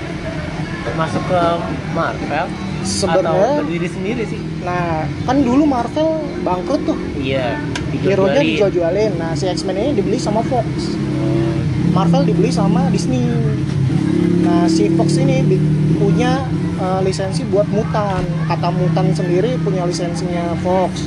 masuk 0.96 1.22
ke 1.28 1.40
Marvel 1.92 2.46
atau 2.48 2.82
Sebenarnya, 2.82 3.62
berdiri 3.62 3.86
sendiri 3.86 4.22
sih 4.26 4.40
nah 4.66 5.06
kan 5.22 5.38
dulu 5.38 5.62
Marvel 5.62 6.18
bangkrut 6.42 6.82
tuh, 6.82 6.98
iya 7.14 7.54
hero-nya 7.92 8.42
dijual-jualin. 8.42 8.46
dijual-jualin. 8.56 9.12
Nah, 9.20 9.30
si 9.36 9.44
X-Men 9.46 9.76
ini 9.78 9.90
dibeli 9.94 10.18
sama 10.18 10.40
Fox. 10.42 10.66
Marvel 11.92 12.24
dibeli 12.24 12.48
sama 12.48 12.88
Disney. 12.88 13.28
Nah, 14.42 14.66
si 14.66 14.88
Fox 14.96 15.20
ini 15.20 15.44
punya 16.00 16.44
eh, 16.80 17.00
lisensi 17.04 17.44
buat 17.46 17.68
mutan. 17.68 18.24
Kata 18.48 18.72
mutan 18.72 19.12
sendiri 19.12 19.60
punya 19.60 19.84
lisensinya 19.84 20.56
Fox. 20.64 21.06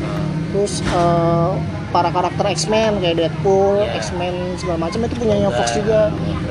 Terus 0.53 0.85
eh, 0.85 1.51
para 1.89 2.09
karakter 2.13 2.45
X-Men 2.53 3.01
kayak 3.01 3.15
Deadpool, 3.17 3.81
Iya. 3.81 3.97
X-Men 4.03 4.35
segala 4.61 4.77
macam 4.87 4.99
itu 5.03 5.15
punyanya 5.17 5.49
Fox 5.51 5.73
juga 5.73 6.13
gitu 6.13 6.45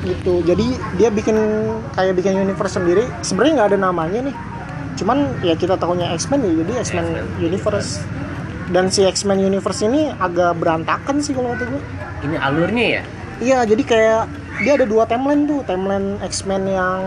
gitu. 0.00 0.34
Jadi 0.48 0.66
dia 0.96 1.12
bikin 1.12 1.36
kayak 1.94 2.16
bikin 2.16 2.40
universe 2.40 2.74
sendiri. 2.80 3.04
Sebenarnya 3.20 3.52
nggak 3.60 3.68
ada 3.76 3.78
namanya 3.78 4.20
nih. 4.32 4.36
Cuman 4.96 5.40
ya 5.44 5.54
kita 5.54 5.76
tahunya 5.76 6.12
X-Men 6.16 6.40
ya 6.44 6.52
jadi 6.64 6.72
X-Men. 6.82 7.06
Universe. 7.38 8.02
Dan 8.70 8.86
si 8.88 9.02
X-Men 9.02 9.42
Universe 9.42 9.82
ini 9.84 10.08
agak 10.14 10.56
berantakan 10.58 11.18
sih 11.20 11.34
kalau 11.34 11.52
kata 11.54 11.66
gue. 11.68 11.82
ini 12.20 12.36
alurnya 12.36 13.00
ya 13.00 13.02
Iya, 13.40 13.64
jadi 13.64 13.82
kayak 13.82 14.22
dia 14.60 14.72
ada 14.76 14.84
dua 14.84 15.08
timeline 15.08 15.48
tuh, 15.48 15.64
timeline 15.64 16.20
X-Men 16.20 16.68
yang 16.68 17.00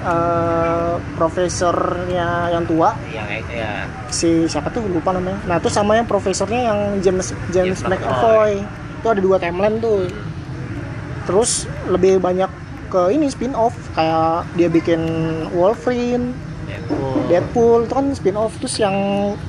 eh, 0.00 0.94
profesornya 1.14 2.48
yang 2.48 2.64
tua, 2.64 2.96
yang 3.06 3.28
ya 3.52 3.84
si 4.08 4.48
siapa 4.48 4.72
tuh? 4.72 4.80
Lupa 4.82 5.12
namanya. 5.12 5.36
Nah, 5.44 5.60
itu 5.60 5.68
sama 5.68 5.94
yang 5.94 6.08
profesornya 6.08 6.72
yang 6.72 6.78
James 6.98 7.36
James 7.52 7.78
James 7.78 7.80
McAvoy. 7.84 8.64
Itu 8.98 9.06
ada 9.06 9.20
dua 9.20 9.36
timeline 9.36 9.76
tuh. 9.78 10.08
Terus 11.24 11.68
lebih 11.86 12.16
banyak 12.18 12.48
ke 12.88 13.12
ini 13.12 13.28
spin 13.28 13.52
off 13.52 13.76
kayak 13.92 14.48
dia 14.54 14.68
bikin 14.68 15.00
Wolverine, 15.52 16.32
Deadpool. 16.64 17.12
Deadpool. 17.28 17.78
Itu 17.84 17.92
kan 17.92 18.06
spin 18.12 18.36
off 18.36 18.56
terus 18.56 18.76
yang 18.76 18.96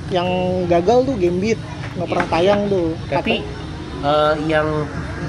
yang 0.10 0.28
gagal 0.68 1.08
tuh 1.08 1.16
Gambit. 1.16 1.60
Nggak 1.96 2.10
pernah 2.12 2.28
tayang 2.28 2.62
tuh. 2.68 2.92
tapi 3.08 3.40
Kata- 3.40 3.48
eh, 4.04 4.34
yang 4.52 4.68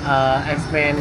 eh, 0.07 0.39
X-Men 0.53 0.97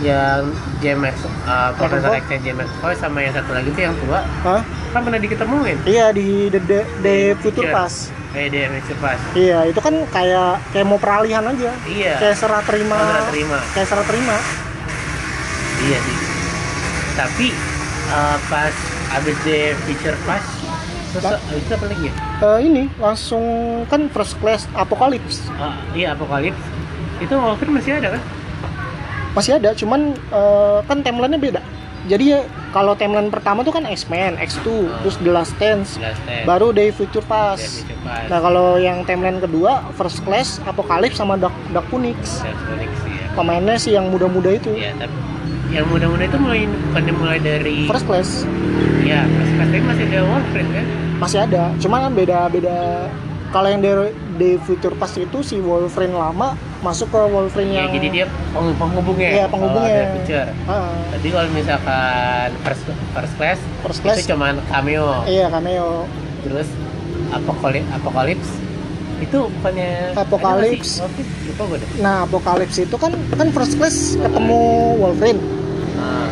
yang 0.00 0.50
James 0.82 1.14
uh, 1.46 1.70
Profesor. 1.76 2.10
X 2.12 2.26
yang 2.28 2.42
James 2.42 2.66
McAvoy 2.66 2.94
sama 2.96 3.18
yang 3.20 3.32
satu 3.32 3.52
lagi 3.52 3.70
tuh 3.70 3.82
yang 3.82 3.94
tua 3.96 4.20
Hah? 4.42 4.62
kan 4.90 5.00
pernah 5.00 5.16
diketemuin 5.16 5.78
Iya 5.84 6.10
di 6.10 6.50
The, 6.50 6.58
The, 6.58 6.80
The 6.98 7.14
Future 7.38 7.62
Future. 7.62 7.70
Past. 7.70 8.10
kayak 8.32 8.48
di 8.50 8.58
Future 8.80 8.98
Past 8.98 9.22
Iya, 9.32 9.58
itu 9.64 9.78
kan 9.78 9.94
kayak 10.08 10.58
kayak 10.72 10.86
mau 10.86 10.96
peralihan 10.96 11.44
aja. 11.44 11.70
iya 11.86 12.18
Kayak 12.18 12.34
serah 12.34 12.62
terima. 12.62 12.96
Serah 12.98 13.26
terima. 13.28 13.58
Kayak 13.70 13.88
serah 13.88 14.06
terima. 14.08 14.36
iya 15.82 15.98
sih 16.00 16.16
tapi 17.12 17.48
eh, 18.08 18.36
pas 18.48 18.74
abis 19.12 19.36
di 19.44 19.58
Future 19.84 20.18
Past 20.24 20.48
terus 21.12 21.28
itu 21.52 21.70
apa 21.70 21.84
lagi 21.86 22.04
ya 22.08 22.14
Eh, 22.42 22.58
ini 22.64 22.84
langsung 22.96 23.44
kan 23.86 24.10
first 24.10 24.34
class 24.36 24.66
Apocalypse. 24.72 25.46
Ah, 25.54 25.78
iya 25.92 26.10
Apocalypse 26.10 26.58
itu 27.24 27.34
Wolverine 27.34 27.74
masih 27.78 27.92
ada 27.98 28.08
kan 28.18 28.22
Masih 29.32 29.52
ada, 29.56 29.72
cuman 29.72 30.12
eh, 30.12 30.78
kan 30.84 31.00
timelinenya 31.00 31.40
beda. 31.40 31.60
Jadi 32.04 32.36
ya, 32.36 32.44
kalau 32.74 32.92
timeline 32.92 33.32
pertama 33.32 33.64
tuh 33.64 33.72
kan 33.72 33.88
X-Men, 33.88 34.36
X2, 34.36 34.92
terus 35.00 35.16
The 35.24 35.32
Last 35.32 35.56
Dance, 35.56 35.96
Last 35.96 36.20
baru 36.44 36.68
Day 36.74 36.92
Future 36.92 37.24
Past. 37.24 37.86
Future 37.88 37.96
Past 38.04 38.28
Nah, 38.28 38.44
kalau 38.44 38.76
yang 38.76 39.08
timeline 39.08 39.40
kedua 39.40 39.88
First 39.96 40.20
Class, 40.28 40.60
Apocalypse 40.68 41.16
sama 41.16 41.40
Dark, 41.40 41.56
Dark 41.72 41.88
Phoenix. 41.88 42.44
Dark 42.44 42.60
Phoenix 42.68 42.92
ya 43.08 43.32
Pemainnya 43.32 43.80
sih 43.80 43.96
yang 43.96 44.12
muda-muda 44.12 44.52
itu. 44.52 44.68
Iya, 44.76 44.92
tapi 45.00 45.16
yang 45.72 45.88
muda-muda 45.88 46.28
itu 46.28 46.36
mulai 46.36 46.68
bukan 46.68 47.02
mulai 47.16 47.38
dari 47.40 47.88
First 47.88 48.04
Class 48.04 48.44
ya 49.08 49.24
first 49.24 49.52
class 49.56 49.68
tapi 49.72 49.80
masih 49.80 50.04
ada 50.12 50.20
Wolverine 50.28 50.70
kan 50.76 50.86
masih 51.22 51.38
ada, 51.46 51.70
cuman 51.78 52.10
kan 52.10 52.12
beda-beda. 52.18 53.06
Kalau 53.54 53.68
yang 53.70 53.78
dari 53.78 54.10
Day 54.42 54.58
Future 54.58 54.90
Past 54.92 55.14
itu 55.16 55.38
si 55.40 55.56
Wolverine 55.56 56.12
lama 56.12 56.58
masuk 56.82 57.06
ke 57.08 57.20
Wolverine 57.24 57.70
ya 57.70 57.80
yang 57.80 57.94
jadi 57.94 58.08
dia 58.10 58.24
peng- 58.50 58.74
penghubungnya 58.74 59.30
Iya, 59.30 59.44
penghubungnya. 59.46 59.86
kalau 59.86 60.02
ada 60.02 60.14
Future 60.16 60.48
Tadi 61.08 61.28
kalau 61.30 61.48
misalkan 61.52 62.48
first 62.60 62.82
first 63.12 63.34
class, 63.38 63.58
First 63.80 64.00
Class. 64.02 64.16
itu 64.16 64.22
cuman 64.28 64.58
cameo. 64.66 65.22
iya 65.24 65.46
cameo. 65.46 66.10
Terus 66.42 66.66
Apocalypse, 67.30 67.86
Apocalypse 67.94 68.50
itu 69.22 69.38
bukannya 69.38 70.10
lupa 70.10 71.62
gue 71.64 71.78
deh. 71.78 71.88
Nah, 72.02 72.26
Apocalypse 72.26 72.78
itu 72.80 72.96
kan 72.98 73.14
kan 73.30 73.48
First 73.48 73.78
Class 73.78 73.96
ketemu 74.16 74.60
Wolverine. 74.98 75.38
Nah, 75.94 76.26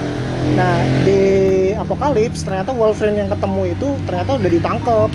Nah, 0.50 0.76
di 1.06 1.20
Apocalypse 1.72 2.42
ternyata 2.42 2.74
Wolverine 2.74 3.14
yang 3.16 3.30
ketemu 3.30 3.70
itu 3.70 3.88
ternyata 4.02 4.34
udah 4.34 4.50
ditangkep 4.50 5.10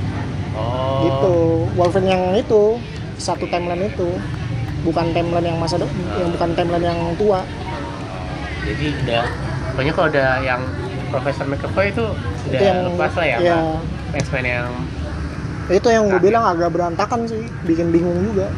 oh. 0.55 1.03
gitu. 1.03 1.35
Wolverine 1.75 2.09
yang 2.12 2.24
itu 2.35 2.79
satu 3.19 3.47
timeline 3.47 3.88
itu 3.88 4.07
bukan 4.85 5.12
timeline 5.12 5.47
yang 5.50 5.57
masa 5.57 5.81
de- 5.81 5.97
yang 6.19 6.29
bukan 6.31 6.50
timeline 6.53 6.85
yang 6.85 7.00
tua. 7.17 7.41
Jadi 8.65 8.85
udah 9.05 9.24
pokoknya 9.74 9.93
kalau 9.93 10.07
udah 10.09 10.29
yang 10.41 10.62
Profesor 11.09 11.45
McAvoy 11.47 11.93
itu 11.93 12.05
udah 12.50 12.59
itu 12.59 12.63
yang 12.63 12.79
lepas 12.91 13.13
lah 13.15 13.25
ya, 13.25 13.38
ya, 13.39 13.57
X-Men 14.19 14.45
yang 14.45 14.69
itu 15.65 15.88
yang 15.89 16.05
gue 16.05 16.21
bilang 16.21 16.45
agak 16.45 16.69
berantakan 16.69 17.25
sih, 17.25 17.41
bikin 17.65 17.89
bingung 17.89 18.21
juga. 18.21 18.53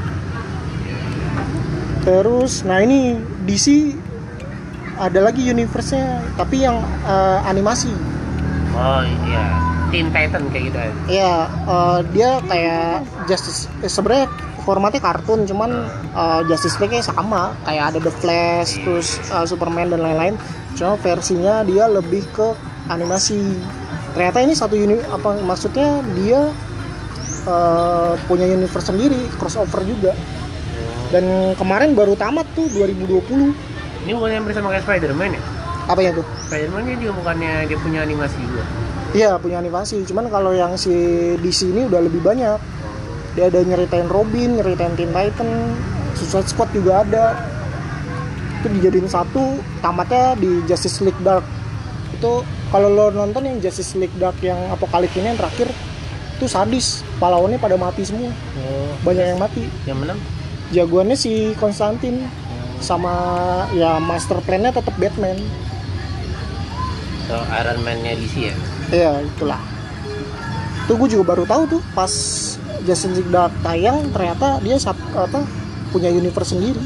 Terus, 2.04 2.64
nah 2.68 2.84
ini 2.84 3.20
DC 3.48 3.96
ada 5.00 5.24
lagi 5.24 5.44
universe-nya, 5.48 6.24
tapi 6.36 6.68
yang 6.68 6.80
eh, 7.08 7.40
animasi. 7.48 7.92
oh 8.78 9.02
iya 9.28 9.67
Teen 9.88 10.08
Titan 10.12 10.44
kayak 10.52 10.64
gitu 10.72 10.78
aja. 10.78 10.94
Iya, 11.08 11.36
eh, 11.48 12.00
dia 12.12 12.30
kayak 12.44 13.08
Justice 13.28 13.72
eh, 13.84 13.92
sebenarnya 13.92 14.28
formatnya 14.68 15.00
kartun, 15.00 15.48
cuman 15.48 15.88
eh, 16.12 16.42
Justice 16.52 16.76
League-nya 16.84 17.00
sama, 17.00 17.56
kayak 17.64 17.96
ada 17.96 18.00
The 18.04 18.14
Flash, 18.20 18.84
terus 18.84 19.20
eh, 19.32 19.46
Superman 19.48 19.88
dan 19.96 20.04
lain-lain. 20.04 20.36
Cuma 20.76 21.00
versinya 21.00 21.64
dia 21.64 21.88
lebih 21.88 22.28
ke 22.36 22.52
animasi. 22.92 23.40
Ternyata 24.12 24.44
ini 24.44 24.54
satu 24.58 24.76
uni 24.76 25.00
apa 25.08 25.40
maksudnya 25.40 26.04
dia 26.20 26.52
eh, 27.48 28.14
punya 28.28 28.44
universe 28.44 28.92
sendiri, 28.92 29.32
crossover 29.40 29.88
juga. 29.88 30.12
Dan 31.08 31.56
kemarin 31.56 31.96
baru 31.96 32.20
tamat 32.20 32.44
tuh 32.52 32.68
2020. 32.68 33.56
Ini 34.04 34.12
bukan 34.12 34.32
yang 34.36 34.44
bersama 34.44 34.76
kayak 34.76 34.84
Spider-Man 34.84 35.40
ya? 35.40 35.42
Apa 35.88 36.04
ya 36.04 36.12
tuh? 36.12 36.28
Spider-Man 36.52 36.84
kan 36.84 36.98
juga 37.00 37.14
bukannya 37.16 37.54
dia 37.72 37.78
punya 37.80 38.04
animasi 38.04 38.36
juga. 38.44 38.68
Iya 39.18 39.42
punya 39.42 39.58
animasi, 39.58 40.06
cuman 40.06 40.30
kalau 40.30 40.54
yang 40.54 40.78
si 40.78 40.94
di 41.42 41.50
sini 41.50 41.90
udah 41.90 42.06
lebih 42.06 42.22
banyak. 42.22 42.62
Dia 43.34 43.50
ada 43.50 43.66
nyeritain 43.66 44.06
Robin, 44.06 44.62
nyeritain 44.62 44.94
Teen 44.94 45.10
Titan, 45.10 45.74
Suicide 46.14 46.46
Squad 46.46 46.70
juga 46.70 47.02
ada. 47.02 47.34
Itu 48.62 48.70
dijadiin 48.78 49.10
satu, 49.10 49.58
tamatnya 49.82 50.38
di 50.38 50.62
Justice 50.70 51.02
League 51.02 51.18
Dark. 51.26 51.42
Itu 52.14 52.46
kalau 52.70 52.94
lo 52.94 53.10
nonton 53.10 53.42
yang 53.42 53.58
Justice 53.58 53.98
League 53.98 54.14
Dark 54.22 54.38
yang 54.46 54.58
apokalip 54.70 55.10
ini 55.18 55.34
yang 55.34 55.40
terakhir, 55.42 55.66
itu 56.38 56.46
sadis. 56.46 57.02
Pahlawannya 57.18 57.58
pada 57.58 57.74
mati 57.74 58.06
semua, 58.06 58.30
Oh, 58.30 58.94
banyak 59.02 59.34
yang 59.34 59.42
mati. 59.42 59.66
yang 59.90 59.98
menang? 59.98 60.22
Jagoannya 60.70 61.18
si 61.18 61.58
Konstantin 61.58 62.22
sama 62.78 63.14
ya 63.74 63.98
master 63.98 64.38
plan-nya 64.46 64.70
tetap 64.70 64.94
Batman. 65.02 65.42
So, 67.26 67.34
Iron 67.34 67.82
Man-nya 67.82 68.14
DC 68.14 68.54
ya? 68.54 68.56
Iya 68.92 69.24
itulah. 69.24 69.60
Tuh 70.88 70.96
gue 70.96 71.10
juga 71.12 71.36
baru 71.36 71.44
tahu 71.44 71.64
tuh 71.78 71.82
pas 71.92 72.12
League 72.88 73.28
Dark 73.28 73.52
tayang 73.60 74.08
ternyata 74.16 74.64
dia 74.64 74.80
sat, 74.80 74.96
apa 75.12 75.44
punya 75.92 76.08
universe 76.08 76.56
sendiri. 76.56 76.80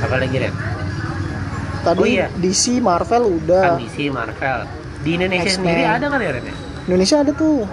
Apa 0.00 0.16
lagi 0.16 0.36
Ren? 0.40 0.54
Tadi 1.80 2.00
Oh, 2.00 2.08
iya. 2.08 2.26
DC 2.40 2.80
Marvel 2.80 3.24
Kan 3.28 3.36
udah. 3.44 3.64
DC, 3.76 4.08
Marvel. 4.08 4.58
Di 5.00 5.10
Indonesia 5.16 5.48
X-Men. 5.48 5.60
sendiri 5.60 5.82
ada 5.84 6.06
kan 6.08 6.18
ya 6.20 6.30
Ren? 6.32 6.44
ya? 6.44 6.54
Indonesia 6.88 7.16
ada 7.20 7.32
tuh. 7.36 7.68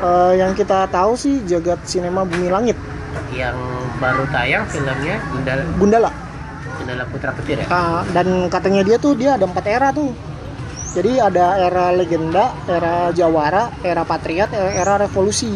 Eh, 0.00 0.32
yang 0.40 0.52
kita 0.56 0.88
tahu 0.88 1.12
sih 1.18 1.44
jagat 1.44 1.82
sinema 1.84 2.24
Bumi 2.24 2.48
Langit, 2.48 2.78
Yang 3.36 3.58
baru 4.00 4.24
tayang 4.32 4.64
filmnya 4.64 5.20
Gundala, 5.28 5.62
Gundala. 5.76 6.10
Gundala 6.90 7.06
Putra 7.06 7.30
Petir 7.30 7.62
ya? 7.62 7.66
Ah, 7.70 8.02
dan 8.10 8.50
katanya 8.50 8.82
dia 8.82 8.98
tuh 8.98 9.14
dia 9.14 9.38
ada 9.38 9.46
empat 9.46 9.62
era 9.62 9.94
tuh. 9.94 10.10
Jadi 10.90 11.22
ada 11.22 11.54
era 11.54 11.94
legenda, 11.94 12.50
era 12.66 13.14
jawara, 13.14 13.70
era 13.86 14.02
patriot, 14.02 14.50
era, 14.50 14.70
era 14.74 14.94
revolusi. 14.98 15.54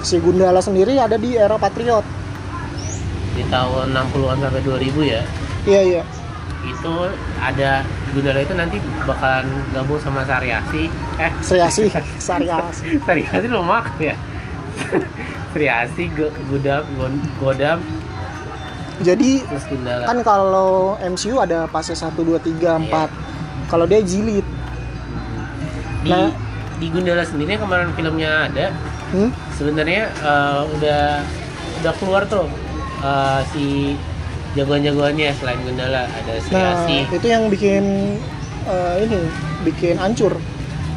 Si 0.00 0.16
Gundala 0.16 0.64
sendiri 0.64 0.96
ada 0.96 1.20
di 1.20 1.36
era 1.36 1.60
patriot. 1.60 2.00
Di 3.36 3.44
tahun 3.52 3.92
60-an 3.92 4.40
sampai 4.40 4.62
2000 4.64 5.04
ya? 5.04 5.20
Iya 5.68 5.80
iya. 5.84 6.02
Itu 6.64 7.12
ada 7.36 7.84
Gundala 8.16 8.40
itu 8.40 8.56
nanti 8.56 8.80
bakalan 9.04 9.52
gabung 9.76 10.00
sama 10.00 10.24
Sariasi. 10.24 10.88
Eh, 11.20 11.32
Sariasi. 11.44 11.92
Sariasi 13.04 13.46
lo 13.52 13.60
mak 13.60 14.00
ya? 14.00 14.16
Sariasi, 15.52 16.08
Go- 16.16 16.32
Godam, 16.48 16.88
Godam, 17.36 17.84
Jadi 19.00 19.40
kan 20.04 20.18
kalau 20.20 20.94
MCU 21.00 21.40
ada 21.40 21.64
fase 21.66 21.92
1 21.92 22.12
2 22.14 22.36
3 22.36 22.76
4. 22.78 22.84
Iya. 22.84 23.04
Kalau 23.66 23.84
dia 23.84 24.00
jilid. 24.00 24.44
di 26.00 26.08
Nah. 26.08 26.32
di 26.76 26.88
Gundala 26.88 27.20
sendiri 27.20 27.60
kemarin 27.60 27.92
filmnya 27.92 28.48
ada 28.48 28.72
Hmm? 29.10 29.28
sebenarnya 29.52 30.08
eh, 30.08 30.60
udah 30.70 31.02
udah 31.76 31.92
keluar 31.98 32.24
tuh 32.24 32.48
eh, 33.00 33.40
si 33.50 33.92
jagoan-jagoannya 34.54 35.28
selain 35.34 35.60
Gundala 35.60 36.06
ada 36.06 36.32
Nah, 36.32 36.40
Sriasi 36.40 37.04
itu 37.10 37.26
yang 37.26 37.52
bikin 37.52 38.16
eh, 38.64 38.92
ini 39.02 39.20
bikin 39.62 39.94
hancur. 39.96 40.40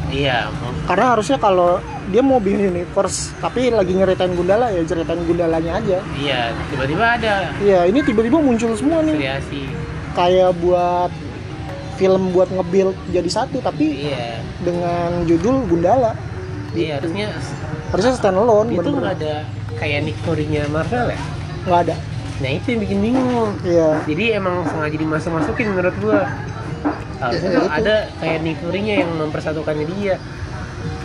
iya 0.08 0.48
Karena 0.84 1.12
harusnya 1.12 1.36
kalau 1.36 1.76
dia 2.06 2.20
mau 2.20 2.36
bikin 2.36 2.68
universe 2.70 3.32
tapi 3.38 3.68
lagi 3.68 3.92
nyeritain 3.92 4.32
Gundala 4.32 4.68
ya 4.68 4.80
ceritain 4.82 5.20
Gundalanya 5.20 5.72
aja. 5.76 5.98
iya 6.14 6.40
tiba-tiba 6.68 7.04
ada 7.12 7.34
Iya, 7.58 7.80
ini 7.86 7.98
tiba-tiba 8.00 8.38
muncul 8.38 8.72
semua 8.72 9.00
nih 9.00 9.16
Sriasi 9.16 9.62
kayak 10.12 10.52
buat 10.58 11.10
film 11.94 12.30
buat 12.30 12.48
nge-build 12.48 12.92
jadi 13.08 13.30
satu 13.32 13.58
tapi 13.58 14.06
iya 14.06 14.42
dengan 14.60 15.24
judul 15.24 15.64
Gundala. 15.64 16.12
iya 16.72 16.98
harusnya 16.98 17.30
Harusnya 17.88 18.14
standalone 18.14 18.68
itu 18.70 18.82
bener 18.82 18.98
nggak 19.00 19.16
ada 19.16 19.34
kayak 19.74 19.98
Nick 20.02 20.18
Fury-nya 20.20 20.66
Marvel 20.66 21.06
ya 21.08 21.20
nggak 21.64 21.80
ada. 21.84 21.94
nah 22.36 22.50
itu 22.50 22.66
yang 22.68 22.80
bikin 22.82 22.98
bingung 23.00 23.50
Iya. 23.62 23.90
jadi 24.04 24.24
emang 24.36 24.66
sengaja 24.66 24.96
dimasuk-masukin 24.96 25.66
menurut 25.70 25.94
gua 25.98 26.26
harusnya 27.16 27.48
Ya, 27.48 27.56
itu. 27.56 27.70
ada 27.72 27.96
kayak 28.18 28.38
Nick 28.42 28.58
Fury-nya 28.58 28.94
yang 29.00 29.10
mempersatukannya 29.14 29.86
dia 29.94 30.14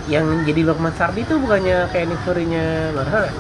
yang 0.10 0.26
jadi 0.44 0.66
Lokman 0.66 0.92
Sardi 0.98 1.22
itu 1.22 1.38
bukannya 1.38 1.86
kayak 1.90 2.10
Nick 2.10 2.22
Fury-nya 2.26 2.92
Marvel 2.92 3.30
ya? 3.30 3.34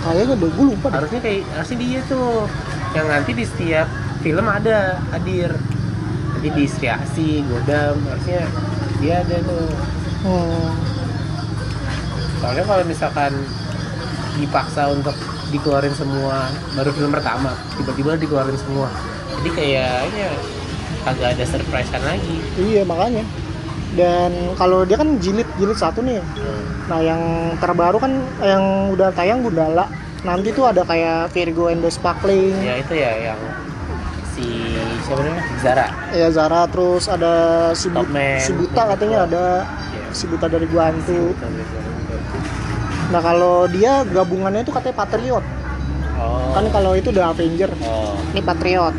Kayaknya 0.00 0.34
deh, 0.36 0.50
gue 0.50 0.66
lupa 0.68 0.86
deh. 0.88 0.96
harusnya 0.96 1.20
kayak 1.20 1.40
harusnya 1.52 1.78
dia 1.78 2.00
tuh 2.04 2.28
yang 2.92 3.06
nanti 3.08 3.30
di 3.32 3.44
setiap 3.44 3.88
film 4.20 4.46
ada 4.48 5.00
hadir 5.12 5.52
jadi 6.40 6.48
di 6.50 6.64
Sriasi, 6.64 7.44
Godam 7.44 8.00
harusnya 8.08 8.48
dia 8.98 9.20
ada 9.20 9.36
tuh 9.40 9.68
Hmm. 10.24 10.72
soalnya 12.40 12.64
kalau 12.64 12.80
misalkan 12.88 13.32
dipaksa 14.34 14.88
untuk 14.88 15.12
dikeluarin 15.52 15.92
semua 15.92 16.48
baru 16.72 16.96
film 16.96 17.12
pertama 17.12 17.52
tiba-tiba 17.76 18.16
dikeluarin 18.16 18.56
semua 18.56 18.88
jadi 19.36 19.50
kayaknya 19.52 20.28
kagak 21.04 21.36
ada 21.36 21.44
surprise 21.44 21.92
kan 21.92 22.00
lagi 22.00 22.40
Iya 22.56 22.88
makanya. 22.88 23.20
Dan 23.94 24.30
kalau 24.54 24.82
dia 24.82 24.94
kan 24.94 25.18
jilid 25.18 25.46
jilid 25.54 25.74
satu 25.74 26.00
nih. 26.00 26.18
Nah 26.84 26.98
yang 26.98 27.20
terbaru 27.56 27.96
kan 27.96 28.12
yang 28.40 28.62
udah 28.90 29.10
tayang 29.10 29.40
Gundala. 29.40 29.86
Nanti 30.20 30.50
tuh 30.50 30.64
ada 30.64 30.82
kayak 30.82 31.30
Virgo 31.30 31.68
and 31.68 31.78
the 31.78 31.88
Sparkling. 31.88 32.56
ya 32.58 32.74
itu 32.76 32.92
ya 32.92 33.12
yang 33.24 33.40
si 34.26 34.42
siapa 35.00 35.20
namanya 35.20 35.44
Zara 35.56 35.86
Ya 36.10 36.28
Zara 36.28 36.66
terus 36.66 37.06
ada 37.06 37.32
si, 37.72 37.86
Bu- 37.86 38.02
si 38.40 38.50
Buta 38.52 38.82
katanya 38.88 39.18
ada 39.22 39.44
ya 39.62 40.10
si 40.10 40.24
Buta 40.26 40.48
dari 40.48 40.66
Guantu. 40.66 41.36
Nah 43.06 43.20
kalau 43.20 43.68
dia 43.68 44.02
gabungannya 44.02 44.64
itu 44.64 44.72
katanya 44.72 44.96
Patriot. 44.96 45.44
oh 46.16 46.50
Kan 46.50 46.64
kalau 46.72 46.96
itu 46.96 47.12
udah 47.12 47.30
Avenger. 47.30 47.70
oh 47.84 48.16
Ini 48.32 48.40
Patriot. 48.40 48.94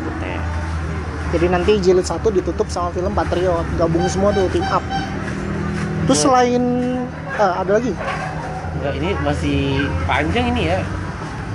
Jadi 1.36 1.46
nanti 1.52 1.72
jilid 1.84 2.08
satu 2.08 2.32
ditutup 2.32 2.64
sama 2.72 2.88
film 2.96 3.12
Patriot. 3.12 3.68
Gabung 3.76 4.08
semua 4.08 4.32
tuh 4.32 4.48
team 4.48 4.64
up. 4.72 4.80
Terus 6.08 6.22
selain 6.22 6.62
ah, 7.36 7.60
ada 7.60 7.82
lagi 7.82 7.92
Enggak, 8.78 8.92
ini 9.02 9.10
masih 9.26 9.58
panjang 10.06 10.46
ini 10.54 10.62
ya 10.70 10.78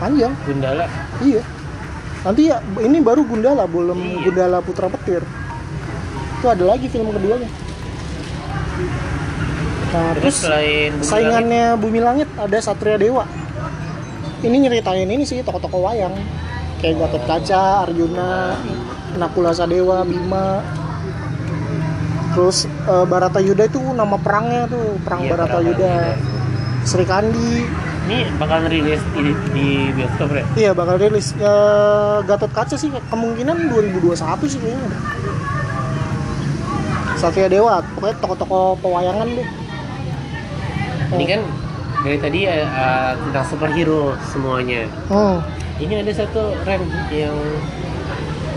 panjang. 0.01 0.33
Gundala 0.43 0.85
Iya. 1.21 1.41
Nanti 2.21 2.41
ya 2.49 2.57
ini 2.81 2.97
baru 3.01 3.21
Gundala, 3.25 3.65
belum 3.69 3.97
Iya. 3.97 4.17
Gundala 4.25 4.57
Putra 4.59 4.89
Petir. 4.89 5.21
Itu 6.41 6.45
ada 6.49 6.63
lagi 6.65 6.89
film 6.89 7.13
keduanya. 7.13 7.49
Nah, 9.91 10.15
terus 10.15 10.21
terus 10.23 10.37
selain 10.47 10.91
Bumi 10.97 11.05
saingannya 11.05 11.65
Bumi 11.77 11.99
Langit 12.01 12.29
ada 12.35 12.57
Satria 12.57 12.97
Dewa. 12.97 13.25
Ini 14.41 14.57
nyeritain 14.57 15.05
ini 15.05 15.21
sih 15.21 15.45
tokoh-tokoh 15.45 15.85
wayang. 15.85 16.17
Kayak 16.81 17.05
Gatot 17.05 17.23
Kaca, 17.29 17.85
Arjuna, 17.85 18.57
Nakula 19.13 19.51
Sadewa, 19.51 20.03
Bima. 20.03 20.61
Terus 22.31 22.63
eh, 22.65 23.05
Barata 23.05 23.39
Yuda 23.39 23.67
itu 23.67 23.79
nama 23.91 24.15
perangnya 24.15 24.63
tuh, 24.65 24.95
perang 25.01 25.21
Iya, 25.21 25.29
Barata 25.29 25.49
perang 25.53 25.67
Yuda. 25.67 25.91
Barata 25.91 26.29
Sri 26.81 27.05
Kandi, 27.05 27.61
ini 28.09 28.25
bakal 28.35 28.65
rilis 28.65 28.97
di, 29.13 29.29
di 29.53 29.67
bioskop 29.93 30.33
ya 30.33 30.43
Iya 30.57 30.71
bakal 30.73 30.97
rilis. 30.97 31.29
Ya, 31.37 31.53
Gatot 32.25 32.49
Kaca 32.49 32.73
sih 32.73 32.89
kemungkinan 32.89 33.69
2021 33.69 34.17
sih 34.47 34.57
kayaknya. 34.57 34.89
Satria 37.13 37.45
Dewa, 37.45 37.85
pokoknya 37.93 38.15
tokoh-tokoh 38.17 38.81
pewayangan 38.81 39.29
deh. 39.29 39.47
ini 41.11 41.25
kan 41.27 41.41
dari 42.01 42.17
tadi 42.17 42.39
ya 42.47 42.63
uh, 42.65 43.11
tentang 43.19 43.45
superhero 43.45 44.15
semuanya 44.25 44.87
Hmm. 45.05 45.43
ini 45.75 45.99
ada 45.99 46.07
satu 46.15 46.55
rem 46.63 46.81
yang 47.11 47.35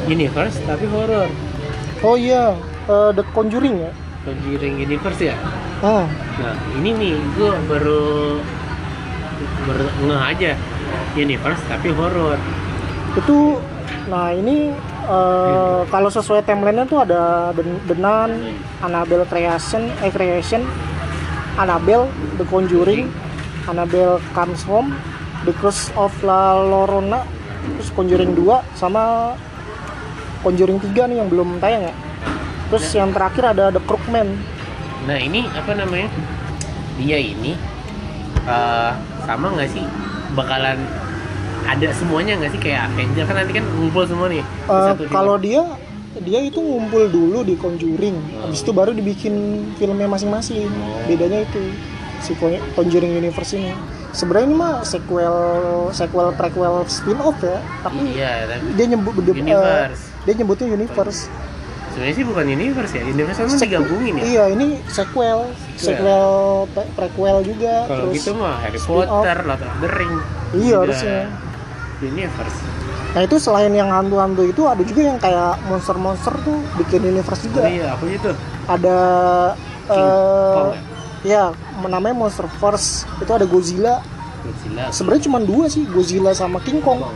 universe 0.08 0.56
tapi 0.64 0.84
horror. 0.88 1.28
Oh 2.04 2.16
iya, 2.18 2.52
eh, 2.88 3.10
The 3.16 3.24
Conjuring 3.32 3.76
ya. 3.80 3.92
Conjuring 4.24 4.80
universe 4.80 5.20
ya? 5.20 5.36
Hmm. 5.84 6.08
nah 6.40 6.56
ini 6.80 6.96
nih 6.96 7.14
gue 7.36 7.52
baru 7.68 8.40
baru 9.68 9.84
ngeh 10.08 10.22
aja. 10.32 10.52
Universe 11.14 11.62
tapi 11.68 11.92
horror. 11.92 12.40
Itu, 13.14 13.60
nah 14.08 14.32
ini 14.32 14.72
eh, 15.08 15.80
kalau 15.88 16.08
sesuai 16.08 16.44
timelinenya 16.44 16.88
tuh 16.88 17.04
ada 17.04 17.52
The 17.54 17.96
Nun, 17.96 18.30
Annabelle 18.80 19.28
Creation, 19.28 19.92
eh 20.00 20.12
Creation, 20.12 20.64
Annabelle, 21.60 22.08
The 22.40 22.44
Conjuring, 22.48 23.12
Annabelle 23.68 24.18
Comes 24.32 24.64
Home, 24.66 24.92
The 25.44 25.52
Curse 25.56 25.92
of 25.94 26.12
La 26.24 26.58
Llorona, 26.58 27.22
terus 27.78 27.90
Conjuring 27.92 28.32
2 28.36 28.76
sama 28.76 29.34
Conjuring 30.44 30.76
3 30.78 31.10
nih 31.10 31.16
yang 31.18 31.28
belum 31.28 31.56
tayang 31.58 31.88
ya. 31.88 31.94
Terus 32.68 32.84
yang 32.92 33.10
terakhir 33.10 33.56
ada 33.56 33.72
The 33.72 33.80
Crookman. 33.80 34.36
Nah 35.04 35.16
ini 35.16 35.48
apa 35.48 35.72
namanya? 35.72 36.12
Dia 36.94 37.16
ini 37.16 37.56
eh, 38.44 38.90
sama 39.24 39.50
nggak 39.50 39.70
sih 39.72 39.84
bakalan 40.32 40.78
ada 41.64 41.88
semuanya 41.90 42.36
nggak 42.36 42.52
sih 42.52 42.60
kayak 42.60 42.92
Avenger 42.92 43.24
kan 43.24 43.40
nanti 43.40 43.56
kan 43.56 43.64
ngumpul 43.64 44.04
semua 44.04 44.28
nih 44.28 44.44
satu 44.68 45.00
film. 45.00 45.08
kalau 45.08 45.40
dia 45.40 45.64
dia 46.20 46.38
itu 46.38 46.60
ngumpul 46.60 47.10
dulu 47.10 47.42
di 47.42 47.56
Conjuring, 47.56 48.14
Oh. 48.14 48.46
habis 48.46 48.62
itu 48.62 48.70
baru 48.70 48.94
dibikin 48.94 49.34
filmnya 49.74 50.06
masing-masing. 50.06 50.70
Bedanya 51.04 51.42
itu 51.42 51.74
si 52.20 52.38
Con- 52.38 52.62
Conjuring 52.72 53.18
Universe 53.18 53.58
ini. 53.58 53.74
Sebenarnya 54.14 54.46
ini 54.46 54.54
mah 54.54 54.74
sequel 54.86 55.34
sequel 55.90 56.30
prequel 56.38 56.86
spin 56.86 57.18
off 57.18 57.34
ya, 57.42 57.58
tapi 57.82 58.14
iya 58.14 58.46
tapi 58.46 58.78
dia 58.78 58.86
nyebut 58.86 59.10
eh, 59.18 59.34
Universe. 59.34 60.13
Dia 60.24 60.34
nyebutnya 60.34 60.66
universe. 60.68 61.28
sebenarnya 61.86 62.14
sih 62.16 62.26
bukan 62.26 62.44
universe 62.48 62.92
ya 62.92 63.02
universe 63.04 63.38
kan 63.38 63.54
digabungin 63.54 64.12
ya 64.18 64.24
Iya, 64.24 64.44
ini 64.50 64.66
sequel, 64.88 65.46
sequel 65.76 66.26
pre- 66.68 66.90
prequel 66.92 67.36
juga. 67.44 67.86
kalau 67.86 68.08
terus 68.08 68.14
gitu 68.18 68.30
mah 68.34 68.58
Harry. 68.58 68.78
Potter 68.80 69.38
Lord 69.44 69.62
of 69.62 69.74
the 69.78 69.90
Ring 69.90 70.14
Iya 70.52 70.76
harusnya. 70.80 71.20
universe 72.00 72.58
Nah 73.14 73.22
itu 73.22 73.38
selain 73.38 73.70
yang 73.70 73.86
hantu-hantu 73.86 74.42
itu 74.42 74.62
ada 74.64 74.82
juga 74.82 75.06
yang 75.06 75.14
kayak 75.16 75.62
monster-monster 75.64 76.34
tuh 76.42 76.58
bikin 76.74 76.98
universe 77.04 77.40
oh 77.40 77.46
juga. 77.46 77.62
iya 77.64 77.94
apa 77.94 78.04
itu 78.04 78.30
Ada 78.66 78.98
King 79.86 80.02
eh 80.02 80.50
Kong 80.50 80.70
ya 81.22 81.44
namanya 81.80 82.16
Monster 82.18 82.50
Force. 82.50 83.06
Itu 83.16 83.30
ada 83.30 83.46
Godzilla. 83.46 84.02
Godzilla 84.42 84.90
Sebenarnya 84.90 85.22
cuma 85.24 85.38
dua 85.38 85.70
sih, 85.70 85.86
Godzilla 85.86 86.34
sama 86.34 86.58
King 86.58 86.82
Kong. 86.82 87.00
Kong. 87.00 87.14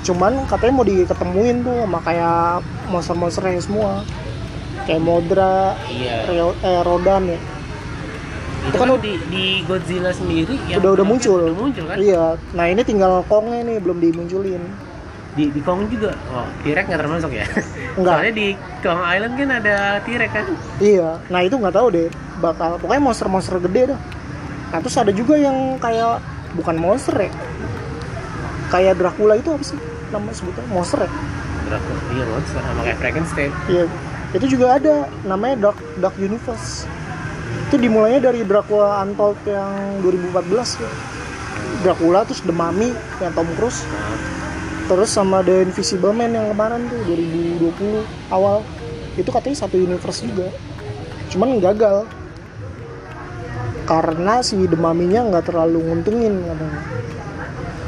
Cuman 0.00 0.46
katanya 0.46 0.72
mau 0.72 0.82
diketemuin 0.82 1.56
tuh 1.60 1.76
sama 1.80 1.98
kayak 2.00 2.60
monster-monsternya 2.88 3.60
semua. 3.60 4.02
Kayak 4.80 5.02
Modra, 5.02 5.76
iya 5.86 6.24
eh, 6.56 6.80
Rodan 6.82 7.28
ya. 7.28 7.40
itu 8.60 8.76
kan 8.76 8.92
kan 8.92 9.00
di, 9.00 9.16
di 9.28 9.44
Godzilla 9.64 10.12
sendiri 10.12 10.52
yang 10.68 10.84
Udah 10.84 10.92
udah 10.94 11.06
muncul. 11.06 11.40
udah 11.40 11.54
muncul 11.54 11.84
kan 11.86 11.96
Iya. 11.96 12.36
Nah 12.52 12.64
ini 12.66 12.80
tinggal 12.80 13.24
Kongnya 13.24 13.60
nih 13.62 13.76
belum 13.78 13.98
dimunculin. 13.98 14.60
di 15.30 15.46
di 15.46 15.62
Kong 15.62 15.86
juga 15.86 16.10
oh 16.28 16.42
T-Rex 16.60 16.90
nggak 16.90 17.00
termasuk 17.00 17.30
ya 17.30 17.46
Enggak. 17.94 18.18
soalnya 18.18 18.34
di 18.34 18.48
Kong 18.82 18.98
Island 19.00 19.34
kan 19.38 19.48
ada 19.54 19.76
T-Rex 20.02 20.30
kan 20.30 20.46
Iya, 20.76 21.08
nah 21.30 21.40
itu 21.40 21.54
nggak 21.54 21.70
tahu 21.70 21.86
deh. 21.88 22.08
Bakal 22.36 22.76
pokoknya 22.76 22.98
monster-monster 23.00 23.62
gede 23.62 23.94
dah. 23.94 24.00
Nah 24.68 24.78
terus 24.82 24.96
ada 24.98 25.12
juga 25.14 25.38
yang 25.38 25.78
kayak 25.78 26.18
bukan 26.52 26.76
monster 26.76 27.14
ya, 27.16 27.30
kayak 28.68 28.98
Dracula 28.98 29.34
itu 29.34 29.48
apa 29.48 29.62
sih 29.62 29.78
nama 30.10 30.30
sebutnya 30.34 30.64
monster 30.70 31.06
ya? 31.06 31.10
Dracula 31.70 32.00
iya 32.14 32.24
monster 32.26 32.60
sama 32.60 32.80
kayak 32.82 32.98
Frankenstein 32.98 33.50
Iya, 33.70 33.84
itu 34.34 34.46
juga 34.58 34.66
ada 34.78 34.94
namanya 35.26 35.70
Dark 35.70 35.78
Dark 35.98 36.16
Universe. 36.18 36.86
Itu 37.70 37.78
dimulainya 37.78 38.30
dari 38.30 38.42
Dracula 38.42 39.02
Untold 39.06 39.38
yang 39.46 40.02
2014 40.02 40.82
ya. 40.82 40.90
Dracula 41.86 42.26
terus 42.26 42.42
The 42.42 42.52
Mummy 42.52 42.90
yang 43.22 43.32
Tom 43.32 43.46
Cruise, 43.56 43.86
nah, 43.88 44.18
terus 44.90 45.10
sama 45.14 45.40
The 45.40 45.64
Invisible 45.64 46.12
Man 46.12 46.34
yang 46.34 46.50
kemarin 46.52 46.90
tuh 46.90 47.00
2020 47.08 48.04
awal. 48.34 48.66
Itu 49.16 49.30
katanya 49.30 49.64
satu 49.64 49.78
universe 49.78 50.26
juga. 50.26 50.50
Cuman 51.30 51.62
gagal. 51.62 52.04
Karena 53.86 54.38
si 54.44 54.54
The 54.66 54.78
Mummy-nya 54.78 55.26
nggak 55.30 55.50
terlalu 55.50 55.82
nguntungin 55.82 56.42
katanya. 56.46 56.80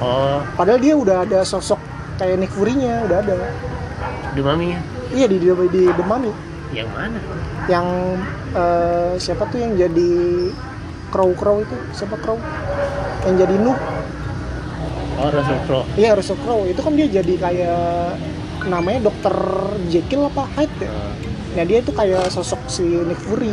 oh 0.02 0.40
Padahal 0.58 0.80
dia 0.82 0.94
udah 0.98 1.16
ada 1.22 1.46
sosok 1.46 1.78
kayak 2.22 2.38
Nick 2.38 2.52
Fury-nya, 2.54 3.02
udah 3.10 3.18
ada. 3.18 3.34
The 4.32 4.42
Mummy 4.46 4.78
Iya 5.12 5.26
di, 5.28 5.36
di, 5.42 5.46
di 5.50 5.82
The 5.90 6.04
Mummy. 6.06 6.32
yang 6.72 6.88
mana 6.94 7.20
Yang 7.68 7.86
eh, 8.56 9.12
siapa 9.20 9.44
tuh 9.50 9.58
yang 9.60 9.76
jadi 9.76 10.10
Crow 11.12 11.36
Crow 11.36 11.60
itu? 11.60 11.76
Siapa 11.92 12.16
Crow? 12.16 12.40
Yang 13.28 13.34
jadi 13.44 13.54
Noob. 13.60 13.78
oh 15.20 15.28
Russell 15.28 15.60
Crowe 15.68 15.84
Iya 16.00 16.16
Russell 16.16 16.40
Crowe. 16.40 16.64
Itu 16.64 16.80
kan 16.80 16.96
dia 16.96 17.06
jadi 17.12 17.34
kayak 17.36 18.16
namanya 18.72 19.12
Dokter 19.12 19.36
Jekyll 19.92 20.32
apa 20.32 20.48
Hyde 20.56 20.76
ya? 20.80 20.88
Oh. 20.88 21.12
Nah 21.52 21.64
dia 21.68 21.78
itu 21.84 21.92
kayak 21.92 22.32
sosok 22.32 22.64
si 22.72 22.86
Nick 23.04 23.20
Fury. 23.20 23.52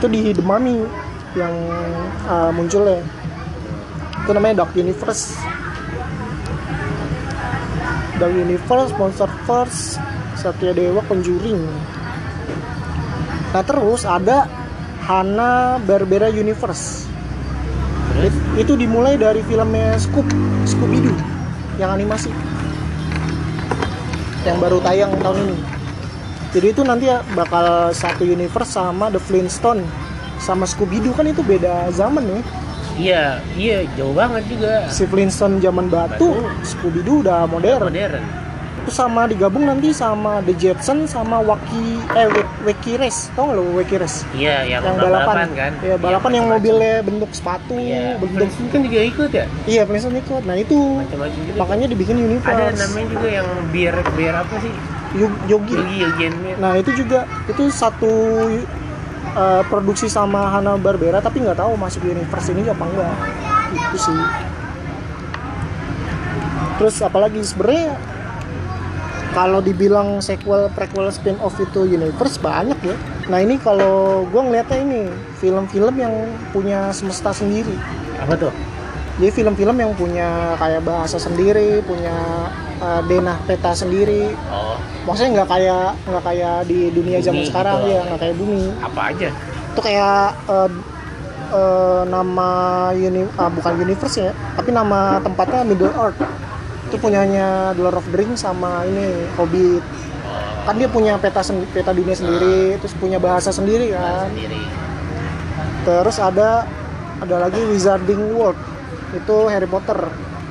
Itu 0.00 0.10
di 0.10 0.34
The 0.34 0.42
Mummy 0.42 0.82
yang 1.38 1.54
uh, 2.26 2.50
muncul 2.50 2.90
ya. 2.90 2.98
Itu 4.26 4.34
namanya 4.34 4.66
Dark 4.66 4.74
Universe. 4.74 5.38
Dark 8.22 8.38
Universe, 8.38 8.94
Force, 9.42 9.98
Satya 10.38 10.70
Dewa, 10.70 11.02
Conjuring. 11.10 11.58
Nah 13.50 13.62
terus 13.66 14.06
ada 14.06 14.46
Hanna 15.02 15.82
Barbera 15.82 16.30
Universe. 16.30 17.10
terus 18.14 18.30
It- 18.30 18.62
itu 18.62 18.78
dimulai 18.78 19.18
dari 19.18 19.42
filmnya 19.42 19.98
Scoop, 19.98 20.28
Scooby 20.62 21.02
Doo 21.02 21.16
yang 21.82 21.98
animasi 21.98 22.30
yang 24.46 24.58
baru 24.62 24.78
tayang 24.84 25.16
tahun 25.18 25.48
ini. 25.48 25.56
Jadi 26.52 26.66
itu 26.70 26.82
nanti 26.84 27.08
ya 27.08 27.24
bakal 27.32 27.90
satu 27.90 28.22
universe 28.22 28.76
sama 28.76 29.08
The 29.08 29.18
Flintstone 29.18 29.82
sama 30.38 30.68
Scooby 30.68 31.00
Doo 31.00 31.16
kan 31.16 31.26
itu 31.26 31.40
beda 31.42 31.90
zaman 31.90 32.22
ya. 32.28 32.38
Iya 32.94 33.22
iya 33.52 33.84
jauh 33.92 34.12
banget 34.12 34.44
juga 34.46 34.86
Si 34.86 35.04
Flintstone 35.04 35.58
zaman 35.58 35.86
batu, 35.86 36.32
Batu. 36.32 36.48
Scooby 36.62 37.00
Doo 37.00 37.20
udah 37.20 37.44
modern. 37.44 37.80
modern 37.82 38.24
Terus 38.82 38.98
sama 38.98 39.30
digabung 39.30 39.62
nanti 39.62 39.94
sama 39.94 40.42
The 40.42 40.52
Jetsons 40.52 41.06
sama 41.08 41.38
Waki 41.38 42.02
eh 42.10 42.26
Wak- 42.26 42.66
Wacky 42.66 42.98
Race. 42.98 43.30
Tau 43.30 43.46
nggak 43.46 43.54
lo 43.54 43.78
Wacky 43.78 43.94
Race? 43.94 44.26
iya 44.34 44.66
yang, 44.66 44.82
yang 44.82 44.98
balapan, 44.98 45.22
balapan, 45.22 45.48
kan 45.54 45.72
Iya, 45.78 45.94
balapan 45.96 46.30
yang 46.32 46.46
mobilnya 46.50 46.94
bentuk 47.00 47.30
sepatu, 47.30 47.78
iya 47.78 48.18
bentuk 48.18 48.42
Flintstone 48.42 48.68
kan 48.68 48.80
juga 48.82 48.98
ikut 49.00 49.30
ya 49.30 49.44
Iya, 49.64 49.82
Flintstone 49.86 50.18
ikut. 50.18 50.42
Nah, 50.42 50.56
itu 50.56 50.74
macam-macam 50.98 51.38
juga 51.38 51.58
makanya 51.58 51.86
dibikin 51.86 52.16
universe. 52.18 52.50
ada 52.50 52.74
namanya 52.76 53.06
juga 53.08 53.28
yang 53.30 53.48
biar 53.70 53.94
biar 54.12 54.34
apa 54.36 54.54
sih 54.58 54.72
Yo- 55.14 55.40
Yogi. 55.46 55.74
Yogi 55.76 55.96
Yogi. 56.02 56.26
Nah, 56.58 56.72
itu 56.74 56.90
juga 56.96 57.18
itu 57.46 57.62
satu 57.70 58.10
uh, 59.34 59.62
produksi 59.66 60.06
sama 60.10 60.50
Hanna 60.50 60.76
Barbera 60.76 61.22
tapi 61.22 61.42
nggak 61.42 61.58
tahu 61.58 61.78
masuk 61.78 62.04
universe 62.06 62.48
ini 62.52 62.66
apa 62.68 62.84
enggak. 62.84 63.14
Itu 63.72 63.98
sih. 63.98 64.20
Terus 66.80 66.96
apalagi 67.04 67.40
sebenarnya 67.46 67.94
kalau 69.32 69.64
dibilang 69.64 70.20
sequel, 70.20 70.68
prequel, 70.76 71.08
spin-off 71.08 71.56
itu 71.56 71.88
universe 71.88 72.36
banyak 72.36 72.76
ya. 72.84 72.96
Nah 73.32 73.38
ini 73.40 73.56
kalau 73.56 74.28
gue 74.28 74.42
ngeliatnya 74.44 74.78
ini 74.84 75.02
film-film 75.40 75.94
yang 75.96 76.14
punya 76.52 76.92
semesta 76.92 77.32
sendiri. 77.32 77.74
apa 78.22 78.38
tuh 78.38 78.54
Jadi 79.18 79.30
film-film 79.34 79.76
yang 79.76 79.92
punya 79.92 80.56
kayak 80.56 80.82
bahasa 80.88 81.20
sendiri, 81.20 81.84
punya 81.84 82.14
uh, 82.82 83.00
denah 83.06 83.38
peta 83.46 83.72
sendiri. 83.72 84.34
oh 84.50 84.76
Maksudnya 85.06 85.42
nggak 85.42 85.48
kayak 85.50 85.88
nggak 86.06 86.24
kayak 86.26 86.56
di 86.66 86.90
dunia 86.94 87.18
zaman 87.22 87.42
Bumi 87.42 87.50
sekarang 87.50 87.78
gitu. 87.82 87.90
ya, 87.94 88.00
nggak 88.06 88.20
kayak 88.22 88.36
bumi. 88.38 88.62
apa 88.82 89.00
aja 89.14 89.28
Itu 89.72 89.80
kayak 89.82 90.22
uh, 90.46 90.70
uh, 91.54 92.02
nama 92.06 92.50
uni, 92.94 93.22
ah, 93.38 93.50
bukan 93.50 93.72
universe 93.82 94.16
ya, 94.20 94.30
tapi 94.58 94.70
nama 94.70 95.18
tempatnya 95.22 95.62
Middle 95.66 95.94
Earth. 95.94 96.20
Itu 96.90 97.00
punyanya 97.00 97.72
The 97.72 97.80
Lord 97.80 97.96
of 97.98 98.06
the 98.12 98.20
Rings 98.20 98.44
sama 98.44 98.84
ini 98.84 99.26
Hobbit. 99.34 99.80
oh 99.82 100.68
Kan 100.68 100.74
dia 100.78 100.86
punya 100.86 101.16
peta 101.18 101.40
peta 101.72 101.90
dunia 101.90 102.14
sendiri, 102.14 102.78
terus 102.78 102.94
punya 102.94 103.16
bahasa 103.18 103.50
sendiri 103.50 103.90
kan. 103.96 104.28
sendiri 104.30 104.62
Terus 105.82 106.16
ada 106.22 106.62
ada 107.18 107.36
lagi 107.42 107.58
Wizarding 107.58 108.38
World. 108.38 108.60
Itu 109.18 109.50
Harry 109.50 109.66
Potter. 109.66 109.98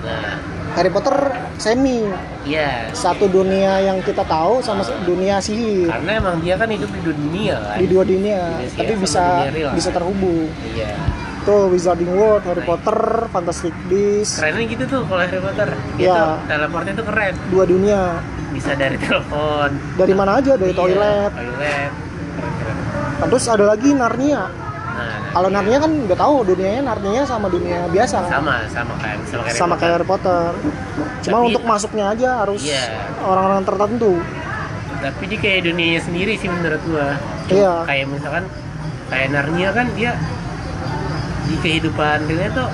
nah 0.02 0.51
Harry 0.72 0.88
Potter 0.88 1.16
semi. 1.58 2.08
Iya. 2.42 2.90
Satu 2.92 3.28
dunia 3.28 3.82
yang 3.82 4.00
kita 4.00 4.24
tahu 4.24 4.60
sama 4.60 4.82
dunia 5.04 5.38
sihir. 5.38 5.88
Karena 5.88 6.12
emang 6.18 6.40
dia 6.40 6.56
kan 6.56 6.68
hidup 6.68 6.88
di 6.90 7.02
dunia 7.04 7.56
kan? 7.60 7.78
Di 7.78 7.86
dua 7.86 8.04
dunia 8.04 8.40
Dunia 8.58 8.72
tapi 8.74 8.94
bisa 8.96 9.24
dunia 9.42 9.52
real. 9.52 9.72
bisa 9.74 9.90
terhubung. 9.90 10.48
Iya. 10.72 10.96
Tuh 11.42 11.68
Wizarding 11.68 12.08
World 12.08 12.46
Harry 12.46 12.62
Right. 12.62 12.70
Potter 12.70 13.00
Fantastic 13.30 13.74
Beasts. 13.88 14.38
Kerennya 14.38 14.64
gitu 14.64 14.84
tuh 14.88 15.02
kalau 15.04 15.22
Harry 15.22 15.40
Potter. 15.40 15.70
Iya. 15.98 16.16
tuh 16.16 16.34
teleportnya 16.48 16.94
tuh 16.94 17.06
keren. 17.06 17.34
Dua 17.50 17.64
dunia. 17.66 18.02
Bisa 18.52 18.72
dari 18.74 18.98
telepon. 18.98 19.70
Dari 19.96 20.14
mana 20.14 20.38
aja? 20.38 20.54
Dari 20.54 20.72
Iya, 20.72 20.80
toilet. 20.80 21.32
toilet. 21.32 21.92
Keren 22.32 22.54
keren. 22.58 22.76
Nah, 23.18 23.28
terus 23.28 23.46
ada 23.46 23.66
lagi 23.68 23.90
Narnia 23.92 24.44
Nah, 24.92 25.32
Kalau 25.32 25.48
iya. 25.48 25.56
Narnia 25.56 25.78
kan 25.80 25.92
udah 26.04 26.18
tahu 26.20 26.36
dunianya 26.46 26.82
Narnia 26.84 27.22
sama 27.24 27.48
dunia 27.48 27.88
biasa 27.88 28.16
kan. 28.22 28.30
sama 28.34 28.54
sama 28.68 28.94
kayak 28.98 29.18
sama 29.24 29.42
kayak 29.42 29.56
Sama 29.56 29.74
kayak 29.76 29.94
Harry 29.96 30.06
Potter. 30.06 30.52
Cuma 31.22 31.38
Tapi- 31.38 31.48
untuk 31.48 31.64
masuknya 31.64 32.06
aja 32.10 32.30
harus 32.40 32.62
Iya. 32.62 32.84
orang-orang 33.22 33.64
tertentu. 33.64 34.14
tapi 34.94 35.26
dia 35.26 35.40
kayak 35.40 35.66
dunianya 35.66 35.98
sendiri 36.00 36.34
sih 36.36 36.46
menurut 36.46 36.78
gua 36.86 37.18
Iya. 37.48 37.74
kayak 37.84 38.06
misalkan 38.08 38.46
kayak 39.08 39.28
Narnia 39.30 39.70
kan 39.72 39.90
dia 39.92 40.14
di 41.44 41.58
kehidupan 41.58 42.30
dia 42.30 42.54
tuh 42.54 42.70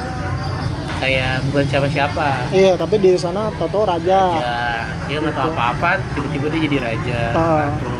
kayak 0.97 1.39
bukan 1.47 1.65
siapa-siapa 1.65 2.51
Iya, 2.51 2.75
tapi 2.75 2.99
di 2.99 3.15
sana 3.15 3.47
Toto 3.56 3.86
raja. 3.86 4.21
ya 4.34 4.60
dia 5.08 5.17
nggak 5.17 5.34
tahu 5.34 5.49
apa-apa 5.49 6.03
tiba-tiba 6.12 6.47
dia 6.49 6.62
jadi 6.62 6.77
raja 6.84 7.19
Ah. 7.32 7.63
Ratu. 7.63 7.95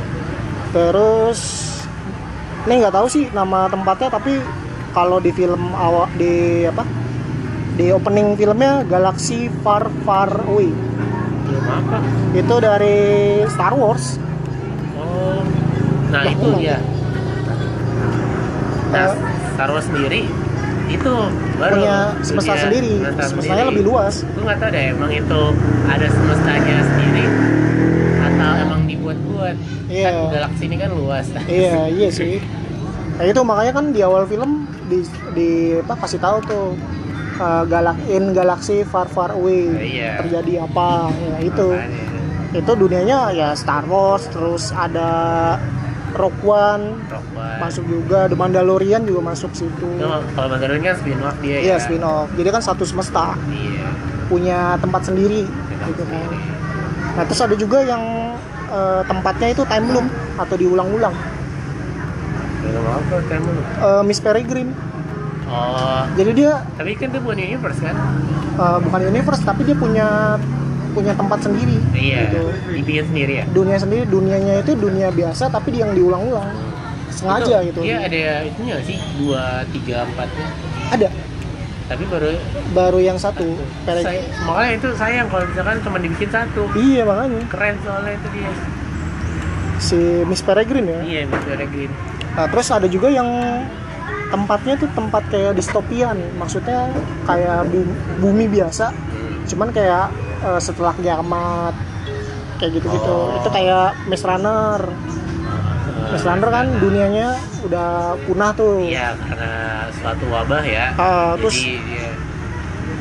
Terus 0.69 1.39
ini 2.67 2.73
nggak 2.77 2.91
tahu 2.93 3.08
sih 3.08 3.32
nama 3.32 3.65
tempatnya 3.65 4.12
tapi 4.12 4.43
kalau 4.91 5.17
di 5.17 5.32
film 5.32 5.71
awal 5.73 6.12
di 6.13 6.34
apa? 6.65 6.84
Di 7.73 7.93
opening 7.93 8.34
filmnya 8.34 8.82
Galaxy 8.84 9.47
Far 9.62 9.86
Far 10.01 10.27
Away. 10.43 10.73
belum 11.45 11.63
apa 11.65 11.97
Itu 12.34 12.56
dari 12.58 12.97
Star 13.47 13.71
Wars. 13.71 14.17
oh 14.97 15.39
nah 16.08 16.21
Lah, 16.21 16.27
itu 16.27 16.43
emang. 16.43 16.60
dia 16.60 16.77
nah 18.88 19.12
Star 19.53 19.69
Wars 19.69 19.86
sendiri 19.86 20.23
itu 20.88 21.12
baru 21.53 21.73
punya 21.73 21.97
semesta 22.21 22.47
dunia 22.49 22.63
sendiri. 22.63 22.91
semesta 22.97 23.23
Semestanya 23.27 23.56
sendiri. 23.62 23.71
lebih 23.73 23.84
luas. 23.86 24.15
gue 24.23 24.41
nggak 24.41 24.58
tahu 24.58 24.69
deh 24.69 24.84
emang 24.89 25.12
itu 25.13 25.41
ada 25.86 26.08
semestanya 26.08 26.77
sendiri 26.82 27.25
atau 28.25 28.51
emang 28.58 28.82
dibuat-buat 28.86 29.56
Iya. 29.88 30.03
kan 30.06 30.15
galaksi 30.30 30.63
ini 30.65 30.75
kan 30.77 30.89
luas 30.91 31.25
Iya, 31.45 31.75
iya 31.97 32.10
sih. 32.10 32.39
Nah, 33.17 33.25
itu 33.25 33.41
makanya 33.41 33.73
kan 33.82 33.86
di 33.89 34.06
awal 34.06 34.30
film 34.30 34.69
di 34.86 35.01
di 35.34 35.49
apa 35.82 35.97
kasih 35.97 36.21
tahu 36.21 36.38
tuh 36.45 36.65
uh, 37.41 37.65
galak 37.65 37.97
in 38.13 38.30
galaxy 38.30 38.86
far 38.86 39.10
far 39.10 39.34
away. 39.34 39.73
Iya. 39.73 40.21
terjadi 40.21 40.69
apa 40.69 41.10
ya 41.10 41.38
itu. 41.41 41.67
Itu 42.53 42.71
dunianya 42.77 43.34
ya 43.36 43.49
Star 43.58 43.84
Wars 43.89 44.30
terus 44.30 44.69
ada 44.69 45.10
Rogue 46.13 46.45
One. 46.45 47.01
Rock 47.10 47.27
One. 47.34 47.58
masuk 47.58 47.84
juga 47.89 48.30
The 48.30 48.38
Mandalorian 48.38 49.01
juga 49.03 49.34
masuk 49.34 49.51
situ. 49.58 49.89
Itu 49.97 50.08
kalau 50.38 50.47
Mandalorian 50.53 50.86
kan 50.86 50.95
spin 51.01 51.19
off 51.25 51.38
dia 51.41 51.58
iya 51.58 51.75
ya. 51.75 51.77
spin 51.82 52.06
off 52.06 52.30
jadi 52.38 52.53
kan 52.53 52.62
satu 52.62 52.86
semesta. 52.86 53.34
Iya. 53.49 53.89
Punya 54.30 54.75
tempat 54.77 55.08
sendiri 55.08 55.47
Tempat 55.47 55.88
gitu 55.89 56.03
kan. 56.06 56.30
nah 57.17 57.23
terus 57.25 57.41
ada 57.41 57.56
juga 57.58 57.82
yang 57.82 58.03
uh, 58.69 59.01
tempatnya 59.10 59.58
itu 59.58 59.65
time 59.65 59.88
loop 59.89 60.06
atau 60.38 60.53
diulang-ulang 60.53 61.15
apa 62.89 63.15
kamu 63.28 63.50
Uh, 63.78 64.02
Miss 64.08 64.19
Peregrine. 64.19 64.71
Oh. 65.47 66.04
Jadi 66.19 66.32
dia 66.43 66.60
tapi 66.76 66.91
kan 67.00 67.08
itu 67.08 67.19
bukan 67.23 67.39
universe 67.39 67.80
kan? 67.80 67.95
Uh, 68.60 68.78
bukan 68.84 69.02
universe 69.08 69.43
tapi 69.47 69.63
dia 69.63 69.76
punya 69.80 70.36
punya 70.91 71.13
tempat 71.15 71.39
sendiri. 71.45 71.78
Iya 71.93 72.28
gitu. 72.28 72.43
dibikin 72.73 73.06
sendiri 73.08 73.34
ya? 73.39 73.45
Dunia 73.54 73.78
sendiri 73.80 74.04
dunianya 74.10 74.65
itu 74.65 74.76
dunia 74.76 75.08
biasa 75.13 75.47
tapi 75.47 75.71
dia 75.78 75.88
yang 75.88 75.93
diulang-ulang. 75.95 76.52
Sengaja 77.13 77.63
Itu 77.63 77.69
gitu. 77.71 77.80
Dia 77.88 77.97
ada 78.04 78.43
itunya 78.43 78.76
sih? 78.84 78.97
Dua 79.15 79.63
tiga 79.71 80.04
empatnya 80.04 80.47
ada. 80.91 81.10
Tapi 81.88 82.04
baru 82.12 82.36
baru 82.76 83.00
yang 83.00 83.15
satu 83.15 83.47
Pereg- 83.88 84.04
saya, 84.04 84.19
makanya 84.43 84.71
itu 84.76 84.88
sayang 85.00 85.32
kalau 85.32 85.47
misalkan 85.47 85.80
cuma 85.80 85.97
dibikin 86.04 86.28
satu. 86.28 86.67
Iya 86.76 87.08
makanya. 87.08 87.39
Keren 87.47 87.76
soalnya 87.80 88.12
itu 88.19 88.28
dia. 88.36 88.52
Si 89.80 90.00
Miss 90.28 90.43
Peregrine 90.43 90.89
ya? 90.91 91.02
Iya 91.08 91.21
Miss 91.32 91.43
Peregrine 91.47 91.95
nah, 92.38 92.45
terus 92.47 92.69
ada 92.69 92.86
juga 92.86 93.10
yang 93.10 93.26
tempatnya 94.28 94.78
tuh 94.78 94.89
tempat 94.93 95.23
kayak 95.28 95.58
distopian. 95.58 96.15
Maksudnya 96.38 96.91
kayak 97.26 97.65
bu- 97.67 97.95
bumi 98.21 98.45
biasa 98.47 98.93
cuman 99.47 99.71
kayak 99.71 100.12
eh, 100.43 100.60
setelah 100.60 100.93
kiamat 100.95 101.73
kayak 102.60 102.78
gitu-gitu. 102.78 103.10
Oh. 103.10 103.38
itu 103.38 103.50
kayak 103.50 103.97
Maze 104.06 104.26
Runner. 104.26 104.80
Maze 106.08 106.26
Runner 106.26 106.50
kan 106.52 106.65
dunianya 106.78 107.28
udah 107.63 108.15
punah 108.23 108.52
tuh. 108.54 108.86
Iya 108.86 109.17
karena 109.17 109.52
suatu 109.91 110.26
wabah 110.30 110.63
ya. 110.63 110.86
Terus 111.41 111.56
jadi 111.58 111.80
dia 111.84 112.10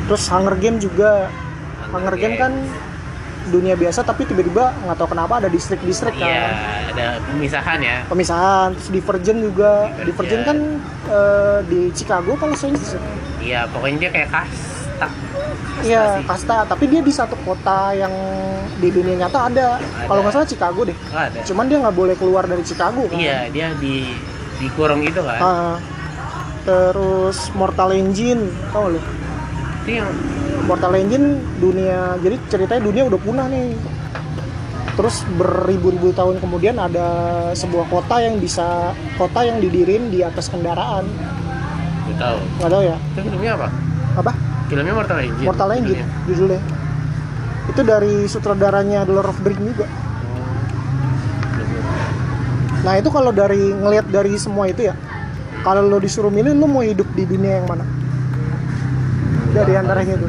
terus 0.07 0.22
Hunger 0.31 0.55
Game 0.57 0.79
juga. 0.79 1.27
Hunger 1.90 2.14
Hunger 2.14 2.14
Game 2.18 2.35
Game. 2.35 2.42
kan 2.42 2.53
dunia 3.46 3.74
biasa 3.78 4.02
tapi 4.02 4.26
tiba-tiba 4.26 4.74
nggak 4.85 4.96
tahu 4.98 5.14
kenapa 5.14 5.38
ada 5.38 5.48
distrik-distrik 5.48 6.18
kan. 6.18 6.26
iya 6.26 6.46
ada 6.90 7.06
pemisahan 7.30 7.78
ya. 7.78 7.96
Pemisahan 8.11 8.68
terus 8.74 8.88
Divergent 8.90 9.38
juga. 9.38 9.72
Divergent. 10.02 10.06
Divergent 10.06 10.42
kan 10.42 10.59
eh, 11.11 11.59
di 11.70 11.80
Chicago 11.94 12.32
kalau 12.35 12.54
saya 12.59 12.74
iya 13.38 13.68
pokoknya 13.70 13.96
dia 14.06 14.11
kayak 14.11 14.28
kasta. 14.35 15.09
Iya 15.85 16.02
kasta 16.24 16.56
tapi 16.66 16.85
dia 16.90 17.00
di 17.04 17.12
satu 17.12 17.37
kota 17.46 17.94
yang 17.94 18.11
di 18.80 18.88
dunia 18.90 19.26
nyata 19.26 19.48
ada, 19.48 19.78
Ada. 19.78 20.06
kalau 20.09 20.20
nggak 20.24 20.35
salah 20.35 20.48
Chicago 20.48 20.80
deh. 20.82 20.96
Oh, 21.14 21.20
ada. 21.20 21.38
Cuman 21.46 21.64
dia 21.70 21.78
nggak 21.78 21.96
boleh 21.96 22.14
keluar 22.18 22.44
dari 22.48 22.64
Chicago 22.66 23.06
kan? 23.06 23.16
Iya 23.16 23.48
dia 23.52 23.70
di 23.78 24.11
dikurung 24.59 25.04
gitu 25.04 25.22
kan. 25.22 25.40
Ah, 25.40 25.76
terus 26.64 27.52
Mortal 27.54 27.94
Engine 27.94 28.50
tau 28.72 28.90
lu? 28.90 29.00
Itu 29.85 29.90
yang 30.02 30.11
Mortal 30.66 30.98
Engine 30.98 31.38
dunia 31.62 32.18
jadi 32.18 32.37
ceritanya 32.50 32.83
dunia 32.83 33.02
udah 33.07 33.20
punah 33.22 33.46
nih. 33.46 33.79
Terus 34.96 35.22
beribu-ribu 35.38 36.11
tahun 36.11 36.42
kemudian 36.42 36.74
ada 36.81 37.09
sebuah 37.52 37.87
kota 37.87 38.18
yang 38.18 38.42
bisa 38.42 38.90
kota 39.14 39.46
yang 39.46 39.62
didirin 39.62 40.11
di 40.11 40.26
atas 40.26 40.50
kendaraan. 40.50 41.07
Gue 42.07 42.16
tahu. 42.18 42.38
Nggak 42.59 42.70
tahu 42.72 42.83
ya? 42.83 42.96
Itu 43.14 43.20
filmnya 43.31 43.52
apa? 43.55 43.68
Apa? 44.18 44.33
Filmnya 44.66 44.94
Mortal 44.96 45.18
Engine. 45.22 45.46
Mortal 45.46 45.70
Engine 45.70 46.00
judulnya. 46.02 46.26
judulnya. 46.26 46.62
Itu 47.66 47.81
dari 47.87 48.14
sutradaranya 48.26 49.00
The 49.07 49.12
Lord 49.14 49.31
of 49.31 49.38
the 49.42 49.50
Rings 49.52 49.62
juga. 49.70 49.87
Nah 52.87 52.94
itu 52.98 53.09
kalau 53.11 53.31
dari 53.35 53.74
ngelihat 53.74 54.07
dari 54.11 54.38
semua 54.38 54.70
itu 54.70 54.87
ya 54.87 54.94
kalau 55.66 55.83
lo 55.83 55.98
disuruh 55.98 56.31
milih 56.31 56.55
lo 56.55 56.70
mau 56.70 56.87
hidup 56.87 57.11
di 57.18 57.26
dunia 57.26 57.59
yang 57.59 57.66
mana 57.66 57.83
dari 59.57 59.73
antaranya 59.75 60.14
itu? 60.14 60.29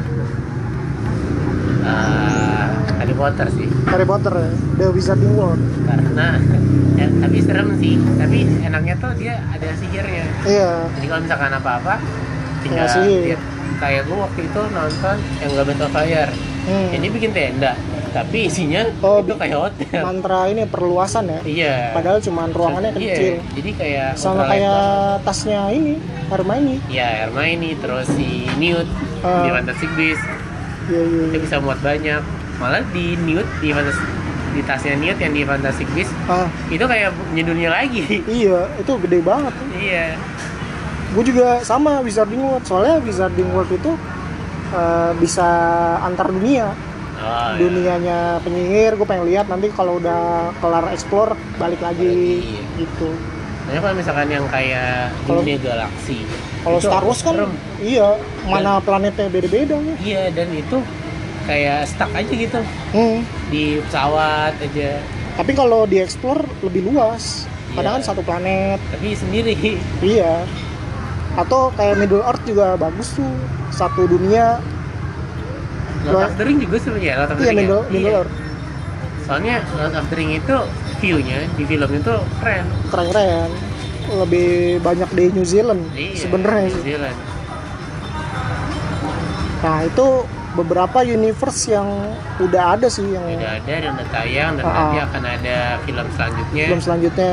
Ah, 1.82 2.68
Harry 2.98 3.14
Potter 3.14 3.46
sih. 3.50 3.68
Harry 3.86 4.04
Potter 4.04 4.32
ya? 4.32 4.50
The 4.78 4.86
Wizarding 4.90 5.34
World. 5.34 5.60
Karena 5.84 6.40
ya, 6.94 7.06
tapi 7.18 7.38
serem 7.40 7.68
sih. 7.76 7.94
Tapi 8.16 8.38
enaknya 8.62 8.94
tuh 8.98 9.12
dia 9.14 9.40
ada 9.48 9.68
sihirnya 9.74 10.24
iya. 10.44 10.70
Jadi 10.92 11.06
kalau 11.06 11.22
misalkan 11.22 11.52
apa-apa 11.52 11.94
tinggal 12.60 12.84
Ya, 12.84 12.90
sihir. 12.90 13.38
kayak 13.78 14.02
gue 14.04 14.16
waktu 14.18 14.40
itu 14.42 14.60
nonton 14.68 15.16
yang 15.38 15.50
Goblet 15.52 15.80
of 15.80 15.90
Fire. 15.90 16.32
Hmm. 16.68 16.92
jadi 16.92 17.06
bikin 17.08 17.30
tenda 17.32 17.72
tapi 18.10 18.38
isinya 18.44 18.82
Oh, 18.98 19.18
itu 19.18 19.32
kayak 19.32 19.58
hotel. 19.58 20.00
mantra 20.00 20.46
ini 20.46 20.62
perluasan 20.64 21.24
ya? 21.26 21.40
Iya. 21.42 21.74
Padahal 21.92 22.18
cuma 22.18 22.46
ruangannya 22.46 22.92
Iya, 22.92 23.00
kecil. 23.10 23.32
jadi 23.54 23.70
kayak 23.74 24.08
sama 24.14 24.44
kayak 24.44 24.68
banget. 24.68 25.24
tasnya 25.24 25.60
ini 25.68 25.92
Hermione 26.26 26.76
ya 26.86 27.08
Hermione 27.24 27.70
terus 27.76 28.06
si 28.10 28.28
Newt 28.54 28.88
Ah. 29.18 29.42
di 29.42 29.50
Fantastic 29.50 29.90
Beasts. 29.92 30.26
Iya 30.86 31.02
iya 31.02 31.22
iya. 31.26 31.38
bisa 31.38 31.56
muat 31.58 31.78
banyak. 31.78 32.22
Malah 32.56 32.82
di 32.88 33.14
Newt 33.18 33.46
di 33.58 33.70
Fantastic 33.70 34.06
di 34.48 34.62
tasnya 34.62 34.94
Newt 34.94 35.18
yang 35.18 35.32
di 35.32 35.42
Fantastic 35.42 35.88
Beasts 35.90 36.14
ah. 36.24 36.48
itu 36.66 36.82
kayak 36.82 37.10
punya 37.12 37.44
dunia 37.44 37.68
lagi. 37.68 38.02
Iya 38.40 38.66
itu 38.74 38.92
gede 38.98 39.18
banget. 39.20 39.54
Iya. 39.72 40.16
Gue 41.10 41.24
juga 41.24 41.60
sama 41.62 41.98
Wizarding 41.98 42.38
World. 42.38 42.62
Soalnya 42.62 42.98
Wizarding 42.98 43.48
World 43.48 43.70
itu 43.70 43.92
eh, 44.70 45.12
bisa 45.16 45.48
antar 45.98 46.28
dunia 46.28 46.72
oh, 47.18 47.26
iya. 47.48 47.58
dunianya 47.58 48.18
penyihir 48.40 48.94
gue 48.94 49.04
pengen 49.04 49.26
lihat 49.26 49.46
nanti 49.46 49.68
kalau 49.70 49.96
udah 49.96 50.52
kelar 50.56 50.86
explore 50.88 51.32
balik 51.56 51.78
lagi 51.78 52.06
Iya. 52.40 52.62
gitu 52.78 53.10
Nah, 53.68 53.76
kalau 53.76 53.92
misalkan 53.92 54.28
yang 54.28 54.48
kayak 54.48 55.12
Kalau- 55.22 55.44
dunia 55.44 55.58
galaksi 55.58 56.24
kalau 56.58 56.78
Star 56.78 57.02
Wars 57.02 57.20
kan 57.20 57.34
serem. 57.36 57.52
iya 57.78 58.16
mana 58.42 58.80
planetnya 58.80 59.28
beda-beda 59.28 59.76
nih 59.76 59.96
iya 60.00 60.22
dan 60.30 60.48
itu 60.50 60.80
kayak 61.44 61.84
stuck 61.84 62.08
aja 62.10 62.28
gitu 62.30 62.60
Hmm. 62.90 63.20
di 63.46 63.76
pesawat 63.82 64.56
aja 64.58 65.04
tapi 65.34 65.52
kalau 65.52 65.84
di 65.84 65.98
explore 65.98 66.42
lebih 66.60 66.88
luas 66.88 67.44
kadang 67.70 67.92
Iya. 67.92 67.96
kan 67.96 68.02
satu 68.02 68.22
planet 68.22 68.80
tapi 68.88 69.12
sendiri 69.12 69.52
Iya. 70.00 70.48
Atau 71.36 71.70
kayak 71.72 71.94
Middle 71.96 72.18
Earth 72.20 72.42
juga 72.42 72.74
bagus 72.74 73.14
tuh. 73.14 73.30
Satu 73.70 74.08
dunia. 74.08 74.58
Lord 76.10 76.24
of 76.24 76.34
the 76.34 76.44
Ring 76.44 76.58
juga 76.58 76.76
sebenarnya 76.78 77.12
Lord 77.16 77.30
of 77.30 77.36
the 77.36 77.42
Iya, 77.42 77.48
Ring 77.48 77.56
ya? 77.56 77.62
Middle, 77.62 77.82
Middle 77.88 78.24
Iya. 78.24 78.46
Soalnya 79.22 79.54
Lord 79.70 79.94
of 79.94 80.06
the 80.06 80.16
Ring 80.16 80.30
itu 80.32 80.56
view-nya 80.98 81.38
di 81.52 81.64
film 81.64 81.90
itu 81.92 82.14
keren 82.38 82.64
Keren-keren. 82.88 83.50
Lebih 84.08 84.48
banyak 84.80 85.10
di 85.12 85.24
New 85.30 85.44
Zealand 85.44 85.82
iya 85.92 86.16
sebenarnya 86.16 86.64
New 86.64 86.74
sih. 86.74 86.84
Zealand. 86.86 87.18
Nah, 89.58 89.78
itu 89.82 90.06
beberapa 90.54 90.98
universe 91.00 91.68
yang 91.68 91.86
udah 92.38 92.74
ada 92.74 92.88
sih 92.88 93.04
yang 93.04 93.22
udah 93.22 93.58
ada 93.58 93.74
dan 93.74 93.90
udah 93.94 94.08
tayang 94.08 94.52
dan 94.54 94.64
Ah, 94.64 94.72
nanti 94.72 94.96
ah. 94.96 95.04
akan 95.06 95.22
ada 95.24 95.56
film 95.84 96.06
selanjutnya 96.10 96.64
belum 96.66 96.82
selanjutnya. 96.82 97.32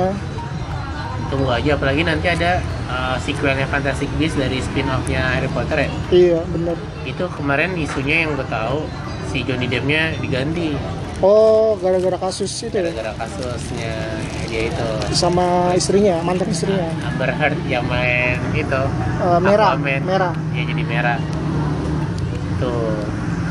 Tunggu 1.27 1.49
aja 1.49 1.73
apalagi 1.73 2.05
nanti 2.05 2.27
ada 2.29 2.61
uh, 2.85 3.17
sequelnya 3.17 3.65
Fantastic 3.67 4.07
Beasts 4.15 4.37
dari 4.37 4.61
spin-offnya 4.61 5.37
Harry 5.37 5.49
Potter 5.49 5.85
ya? 5.85 5.89
Iya 6.13 6.39
bener 6.49 6.77
itu 7.03 7.25
kemarin 7.33 7.73
isunya 7.75 8.25
yang 8.25 8.37
gue 8.37 8.47
tahu 8.47 8.85
si 9.29 9.41
Johnny 9.43 9.65
Depp-nya 9.65 10.15
diganti. 10.21 10.77
Oh 11.23 11.79
gara-gara 11.79 12.19
kasus 12.19 12.51
itu 12.59 12.75
ya? 12.75 12.91
Gara-gara 12.91 13.11
kasusnya 13.17 13.95
dia 14.45 14.61
itu. 14.67 14.87
Sama 15.15 15.71
istrinya 15.73 16.19
mantan 16.21 16.51
istrinya. 16.51 16.91
Amber 17.07 17.31
Heard 17.31 17.57
yang 17.65 17.87
main 17.87 18.37
itu. 18.51 18.81
Eh, 19.23 19.39
merah 19.39 19.73
Aquaman. 19.79 20.01
merah 20.03 20.33
ya 20.51 20.63
jadi 20.67 20.83
merah 20.83 21.17
tuh 22.59 22.95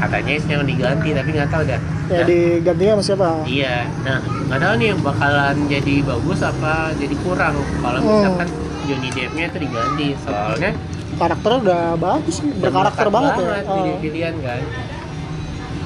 katanya 0.05 0.33
isunya 0.35 0.55
yang 0.55 0.69
diganti 0.69 1.09
tapi 1.11 1.29
nggak 1.31 1.49
tahu 1.49 1.63
dah 1.65 1.81
ya 2.05 2.15
Dah. 2.15 2.27
digantinya 2.27 2.93
sama 2.93 3.03
siapa 3.03 3.29
Iya, 3.45 3.77
nah 4.01 4.19
nggak 4.21 4.61
tahu 4.61 4.73
nih 4.77 4.91
bakalan 4.99 5.57
jadi 5.67 5.95
bagus 6.03 6.41
apa 6.41 6.75
jadi 6.95 7.15
kurang 7.19 7.55
kalau 7.79 7.99
Hmm. 7.99 8.09
misalkan 8.11 8.49
Johnny 8.85 9.09
Depp-nya 9.09 9.45
itu 9.47 9.59
diganti 9.59 10.07
soalnya 10.21 10.71
karakternya 11.15 11.59
udah 11.63 11.83
bagus 11.97 12.35
sih 12.37 12.49
berkarakter 12.55 13.07
melekat 13.07 13.15
banget, 13.15 13.35
ya 13.39 13.59
Oh. 13.65 13.77
pilih-pilihan 13.79 14.35
kan 14.41 14.61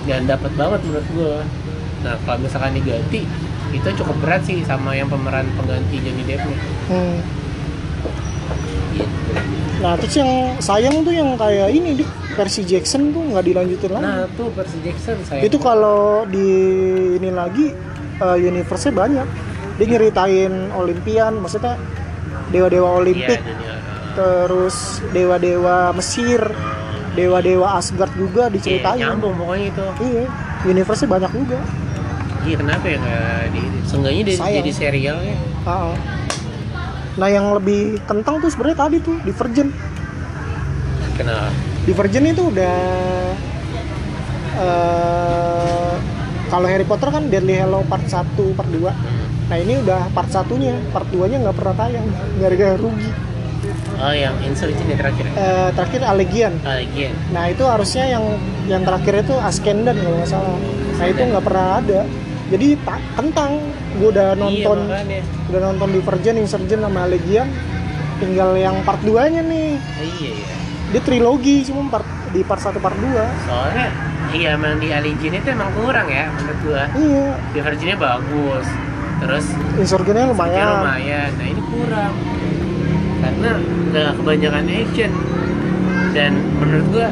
dan 0.05 0.21
dapat 0.25 0.53
banget 0.53 0.81
menurut 0.83 1.09
gue 1.09 1.37
nah 1.99 2.15
kalau 2.23 2.39
misalkan 2.39 2.73
diganti 2.73 3.21
itu 3.69 3.89
cukup 3.95 4.17
berat 4.19 4.43
sih 4.43 4.65
sama 4.65 4.93
yang 4.93 5.07
pemeran 5.07 5.47
pengganti 5.55 5.97
Johnny 5.99 6.25
Depp-nya 6.25 6.59
Hmm. 6.89 7.17
gitu. 8.91 9.07
nah 9.79 9.95
terus 9.95 10.15
yang 10.17 10.31
sayang 10.59 10.97
tuh 11.01 11.13
yang 11.13 11.31
kayak 11.35 11.71
ini 11.71 11.95
deh 11.95 12.09
versi 12.39 12.63
Jackson 12.63 13.11
tuh 13.11 13.23
nggak 13.27 13.45
dilanjutin 13.45 13.91
lagi. 13.91 14.07
Nah 14.07 14.23
tuh 14.33 14.49
Percy 14.55 14.79
Jackson 14.81 15.19
saya 15.27 15.43
itu 15.43 15.59
kalau 15.59 16.23
di 16.25 16.47
ini 17.19 17.35
lagi 17.35 17.75
uh, 18.19 18.39
universe-nya 18.39 18.95
banyak. 18.95 19.27
Dia 19.75 19.87
nyeritain 19.89 20.71
Olimpian 20.73 21.39
maksudnya 21.39 21.75
dewa-dewa 22.51 22.89
iya, 22.89 22.97
Olimpik 22.97 23.39
dunia, 23.43 23.75
terus 24.15 24.77
dewa-dewa 25.11 25.91
Mesir 25.93 26.41
dewa-dewa 27.13 27.75
Asgard 27.75 28.15
juga 28.15 28.47
Iya, 28.47 28.55
diceritain. 28.55 29.03
nyambung 29.05 29.35
pokoknya 29.35 29.67
itu. 29.69 29.85
Iya 30.01 30.25
universe-nya 30.65 31.09
banyak 31.09 31.31
juga. 31.35 31.59
Iya 32.43 32.57
kenapa 32.57 32.85
ya 32.87 32.97
nggak 32.97 33.43
di 33.51 33.63
seenggaknya 33.85 34.23
di- 34.25 34.39
Sayang. 34.39 34.57
jadi 34.63 34.71
serial 34.73 35.19
ya. 35.21 35.37
Ah. 35.63 35.91
nah 37.19 37.27
yang 37.27 37.51
lebih 37.51 37.99
kentang 38.07 38.39
tuh 38.39 38.47
sebenarnya 38.47 38.79
tadi 38.79 38.97
tuh 39.03 39.19
Divergent. 39.27 39.75
Kenapa 41.15 41.51
Divergent 41.89 42.27
itu 42.29 42.53
udah 42.53 42.77
eh 44.61 45.95
kalau 46.53 46.69
Harry 46.69 46.85
Potter 46.85 47.09
kan 47.09 47.33
Deadly 47.33 47.57
Hallow 47.57 47.81
part 47.89 48.05
1, 48.05 48.37
part 48.53 48.69
2 48.69 49.49
nah 49.49 49.57
ini 49.57 49.81
udah 49.81 50.13
part 50.13 50.29
satunya 50.29 50.77
part 50.93 51.09
2 51.09 51.33
nya 51.33 51.41
nggak 51.41 51.57
pernah 51.57 51.75
tayang 51.81 52.05
gara-gara 52.37 52.77
rugi. 52.77 53.09
Oh 53.99 54.13
yang 54.13 54.37
Insurgent 54.45 54.85
ya 54.85 55.01
terakhir? 55.01 55.25
Eh, 55.33 55.69
terakhir 55.73 56.01
Allegian 56.05 56.53
lagi 56.61 57.09
ya 57.09 57.11
nah 57.33 57.49
itu 57.49 57.65
harusnya 57.65 58.05
yang 58.05 58.25
yang 58.69 58.85
terakhir 58.85 59.25
itu 59.25 59.35
Ascendan 59.41 59.97
kalau 59.97 60.21
nggak 60.21 60.29
salah. 60.29 60.61
Nah 61.01 61.07
itu 61.09 61.21
nggak 61.25 61.45
pernah 61.49 61.67
ada. 61.81 62.01
Jadi 62.53 62.69
tak 62.85 63.01
kentang. 63.17 63.53
Gue 63.97 64.13
udah 64.13 64.37
nonton 64.37 64.79
iya, 64.93 65.25
udah 65.49 65.61
nonton 65.73 65.89
Divergent, 65.97 66.37
Insurgent 66.37 66.85
sama 66.85 67.09
Allegian 67.09 67.49
tinggal 68.21 68.53
yang 68.61 68.77
part 68.85 69.01
2 69.01 69.33
nya 69.33 69.41
nih. 69.41 69.81
Iya 69.81 70.31
iya 70.37 70.58
dia 70.89 71.01
trilogi 71.05 71.69
cuma 71.69 71.85
part, 71.93 72.07
di 72.33 72.41
part 72.41 72.61
1 72.65 72.81
part 72.81 72.97
2 72.97 73.05
soalnya 73.45 73.89
iya 74.33 74.57
emang 74.57 74.77
di 74.81 74.89
Allegiant 74.93 75.41
itu 75.41 75.49
emang 75.53 75.71
kurang 75.73 76.09
ya 76.09 76.29
menurut 76.37 76.59
gua. 76.65 76.85
Iya. 76.93 77.29
Di 77.53 77.59
Virginnya 77.65 77.97
bagus. 77.97 78.67
Terus 79.19 79.47
Insurgentnya 79.81 80.25
ya 80.29 80.33
lumayan. 80.33 80.69
lumayan. 80.85 81.31
Nah 81.39 81.47
ini 81.49 81.63
kurang. 81.65 82.13
Karena 83.19 83.51
nggak 83.93 84.13
kebanyakan 84.21 84.65
action. 84.69 85.13
Dan 86.13 86.33
menurut 86.61 86.87
gua 86.93 87.09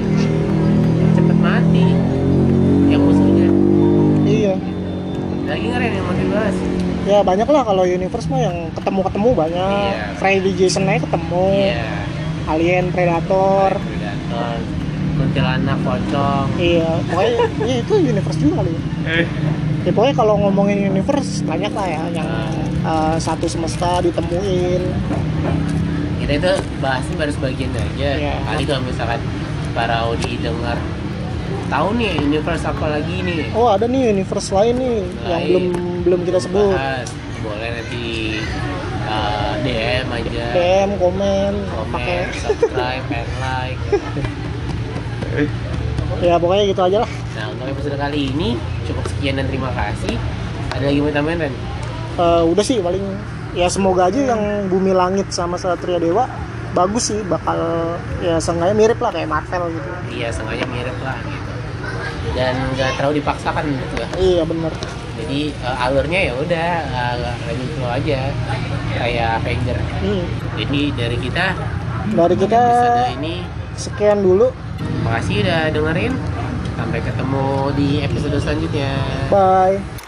cepet 1.16 1.38
mati 1.40 1.86
yang 2.92 3.00
musuhnya. 3.00 3.48
Iya. 4.26 4.54
Lagi 5.46 5.66
ngeren 5.70 5.90
yang 5.94 6.04
mau 6.04 6.16
dibahas? 6.16 6.56
Ya 7.06 7.18
banyak 7.22 7.48
lah 7.48 7.62
kalau 7.62 7.84
universe 7.86 8.26
mah 8.28 8.40
yang 8.42 8.56
ketemu-ketemu 8.74 9.28
banyak. 9.32 9.72
Iya. 9.72 10.18
Freddy 10.20 10.52
Jason 10.52 10.84
aja 10.84 11.00
ketemu. 11.00 11.44
Iya 11.54 12.05
Alien 12.46 12.94
Predator. 12.94 13.70
Predator 13.76 14.56
kuntilanak 15.16 15.78
pocong. 15.80 16.46
Iya 16.60 16.90
pokoknya 17.08 17.34
ya 17.64 17.74
itu 17.80 17.92
universe 17.96 18.38
juga 18.38 18.54
kali 18.62 18.70
ya. 18.76 18.82
Ya 19.86 19.90
pokoknya 19.94 20.14
kalau 20.18 20.34
ngomongin 20.44 20.92
universe 20.92 21.40
banyak 21.46 21.72
lah 21.72 21.86
ya 21.88 22.02
yang 22.12 22.30
eh, 22.84 23.16
satu 23.16 23.48
semesta 23.48 24.04
ditemuin. 24.04 24.82
Kita 26.20 26.32
itu 26.36 26.52
bahasnya 26.82 27.14
baru 27.16 27.32
sebagian 27.32 27.70
aja. 27.72 28.08
Iya. 28.18 28.34
kali 28.44 28.62
kalau 28.68 28.82
misalkan 28.84 29.20
para 29.72 30.04
Audi 30.08 30.36
dengar 30.40 30.76
tahu 31.66 31.88
nih 31.98 32.12
universe 32.20 32.64
apa 32.66 32.86
lagi 32.98 33.16
nih? 33.24 33.50
Oh 33.56 33.72
ada 33.72 33.88
nih 33.88 34.12
universe 34.12 34.52
lain 34.52 34.74
nih 34.76 34.96
yang 35.24 35.42
Lain. 35.42 35.48
belum 35.48 35.66
belum 36.04 36.20
kita 36.28 36.38
sebut. 36.44 36.76
Bahas. 36.76 37.08
Boleh 37.40 37.68
nanti 37.78 38.04
uh, 39.06 39.54
DM 39.62 40.06
aja. 40.10 40.44
DM 40.52 40.90
komen 40.98 41.52
pakai. 41.94 42.16
komen 42.28 42.38
subscribe 42.42 43.06
and 43.18 43.32
like. 43.40 43.80
Ya 46.22 46.34
pokoknya 46.40 46.64
gitu 46.70 46.82
aja 46.82 46.98
lah. 47.04 47.10
Nah 47.36 47.46
untuk 47.52 47.66
episode 47.70 47.96
kali 47.96 48.32
ini 48.32 48.48
cukup 48.88 49.04
sekian 49.10 49.38
dan 49.40 49.46
terima 49.48 49.70
kasih. 49.74 50.16
Ada 50.74 50.92
lagi 50.92 50.98
mau 51.00 51.12
tambahin 51.12 51.38
Ren? 51.48 51.54
Eh, 52.16 52.42
udah 52.48 52.64
sih 52.64 52.80
paling 52.80 53.04
ya 53.56 53.68
semoga 53.72 54.08
aja 54.08 54.20
yang 54.36 54.68
Bumi 54.68 54.92
Langit 54.92 55.32
sama 55.32 55.56
Satria 55.56 55.96
Dewa 55.96 56.28
bagus 56.76 57.08
sih 57.08 57.20
bakal 57.24 57.56
ya 58.20 58.36
seenggaknya 58.36 58.76
mirip 58.76 58.98
lah 59.00 59.10
kayak 59.12 59.28
Marvel 59.28 59.72
gitu. 59.72 59.88
Iya 60.12 60.28
sengaja 60.32 60.64
mirip 60.68 60.96
lah 61.00 61.16
gitu. 61.24 61.50
Dan 62.36 62.54
nggak 62.76 62.90
terlalu 63.00 63.24
dipaksakan 63.24 63.64
gitu 63.64 63.94
ya 63.96 64.08
iya 64.20 64.42
bener 64.44 64.72
jadi 65.26 65.50
uh, 65.66 65.84
alurnya 65.90 66.20
ya 66.30 66.32
udah 66.38 66.70
uh, 66.86 67.14
lanjut 67.50 67.70
flow 67.74 67.90
aja 67.90 68.30
kayak 68.94 69.42
Avenger. 69.42 69.78
Hmm. 69.98 70.24
jadi 70.54 70.80
dari 70.94 71.16
kita 71.18 71.46
dari 72.14 72.36
kita 72.38 72.62
ini 73.18 73.42
sekian 73.74 74.22
dulu. 74.22 74.54
Makasih 75.02 75.42
udah 75.42 75.60
dengerin. 75.74 76.14
Sampai 76.78 77.00
ketemu 77.02 77.72
di 77.74 77.88
episode 78.06 78.38
selanjutnya. 78.38 78.94
Bye 79.26 80.05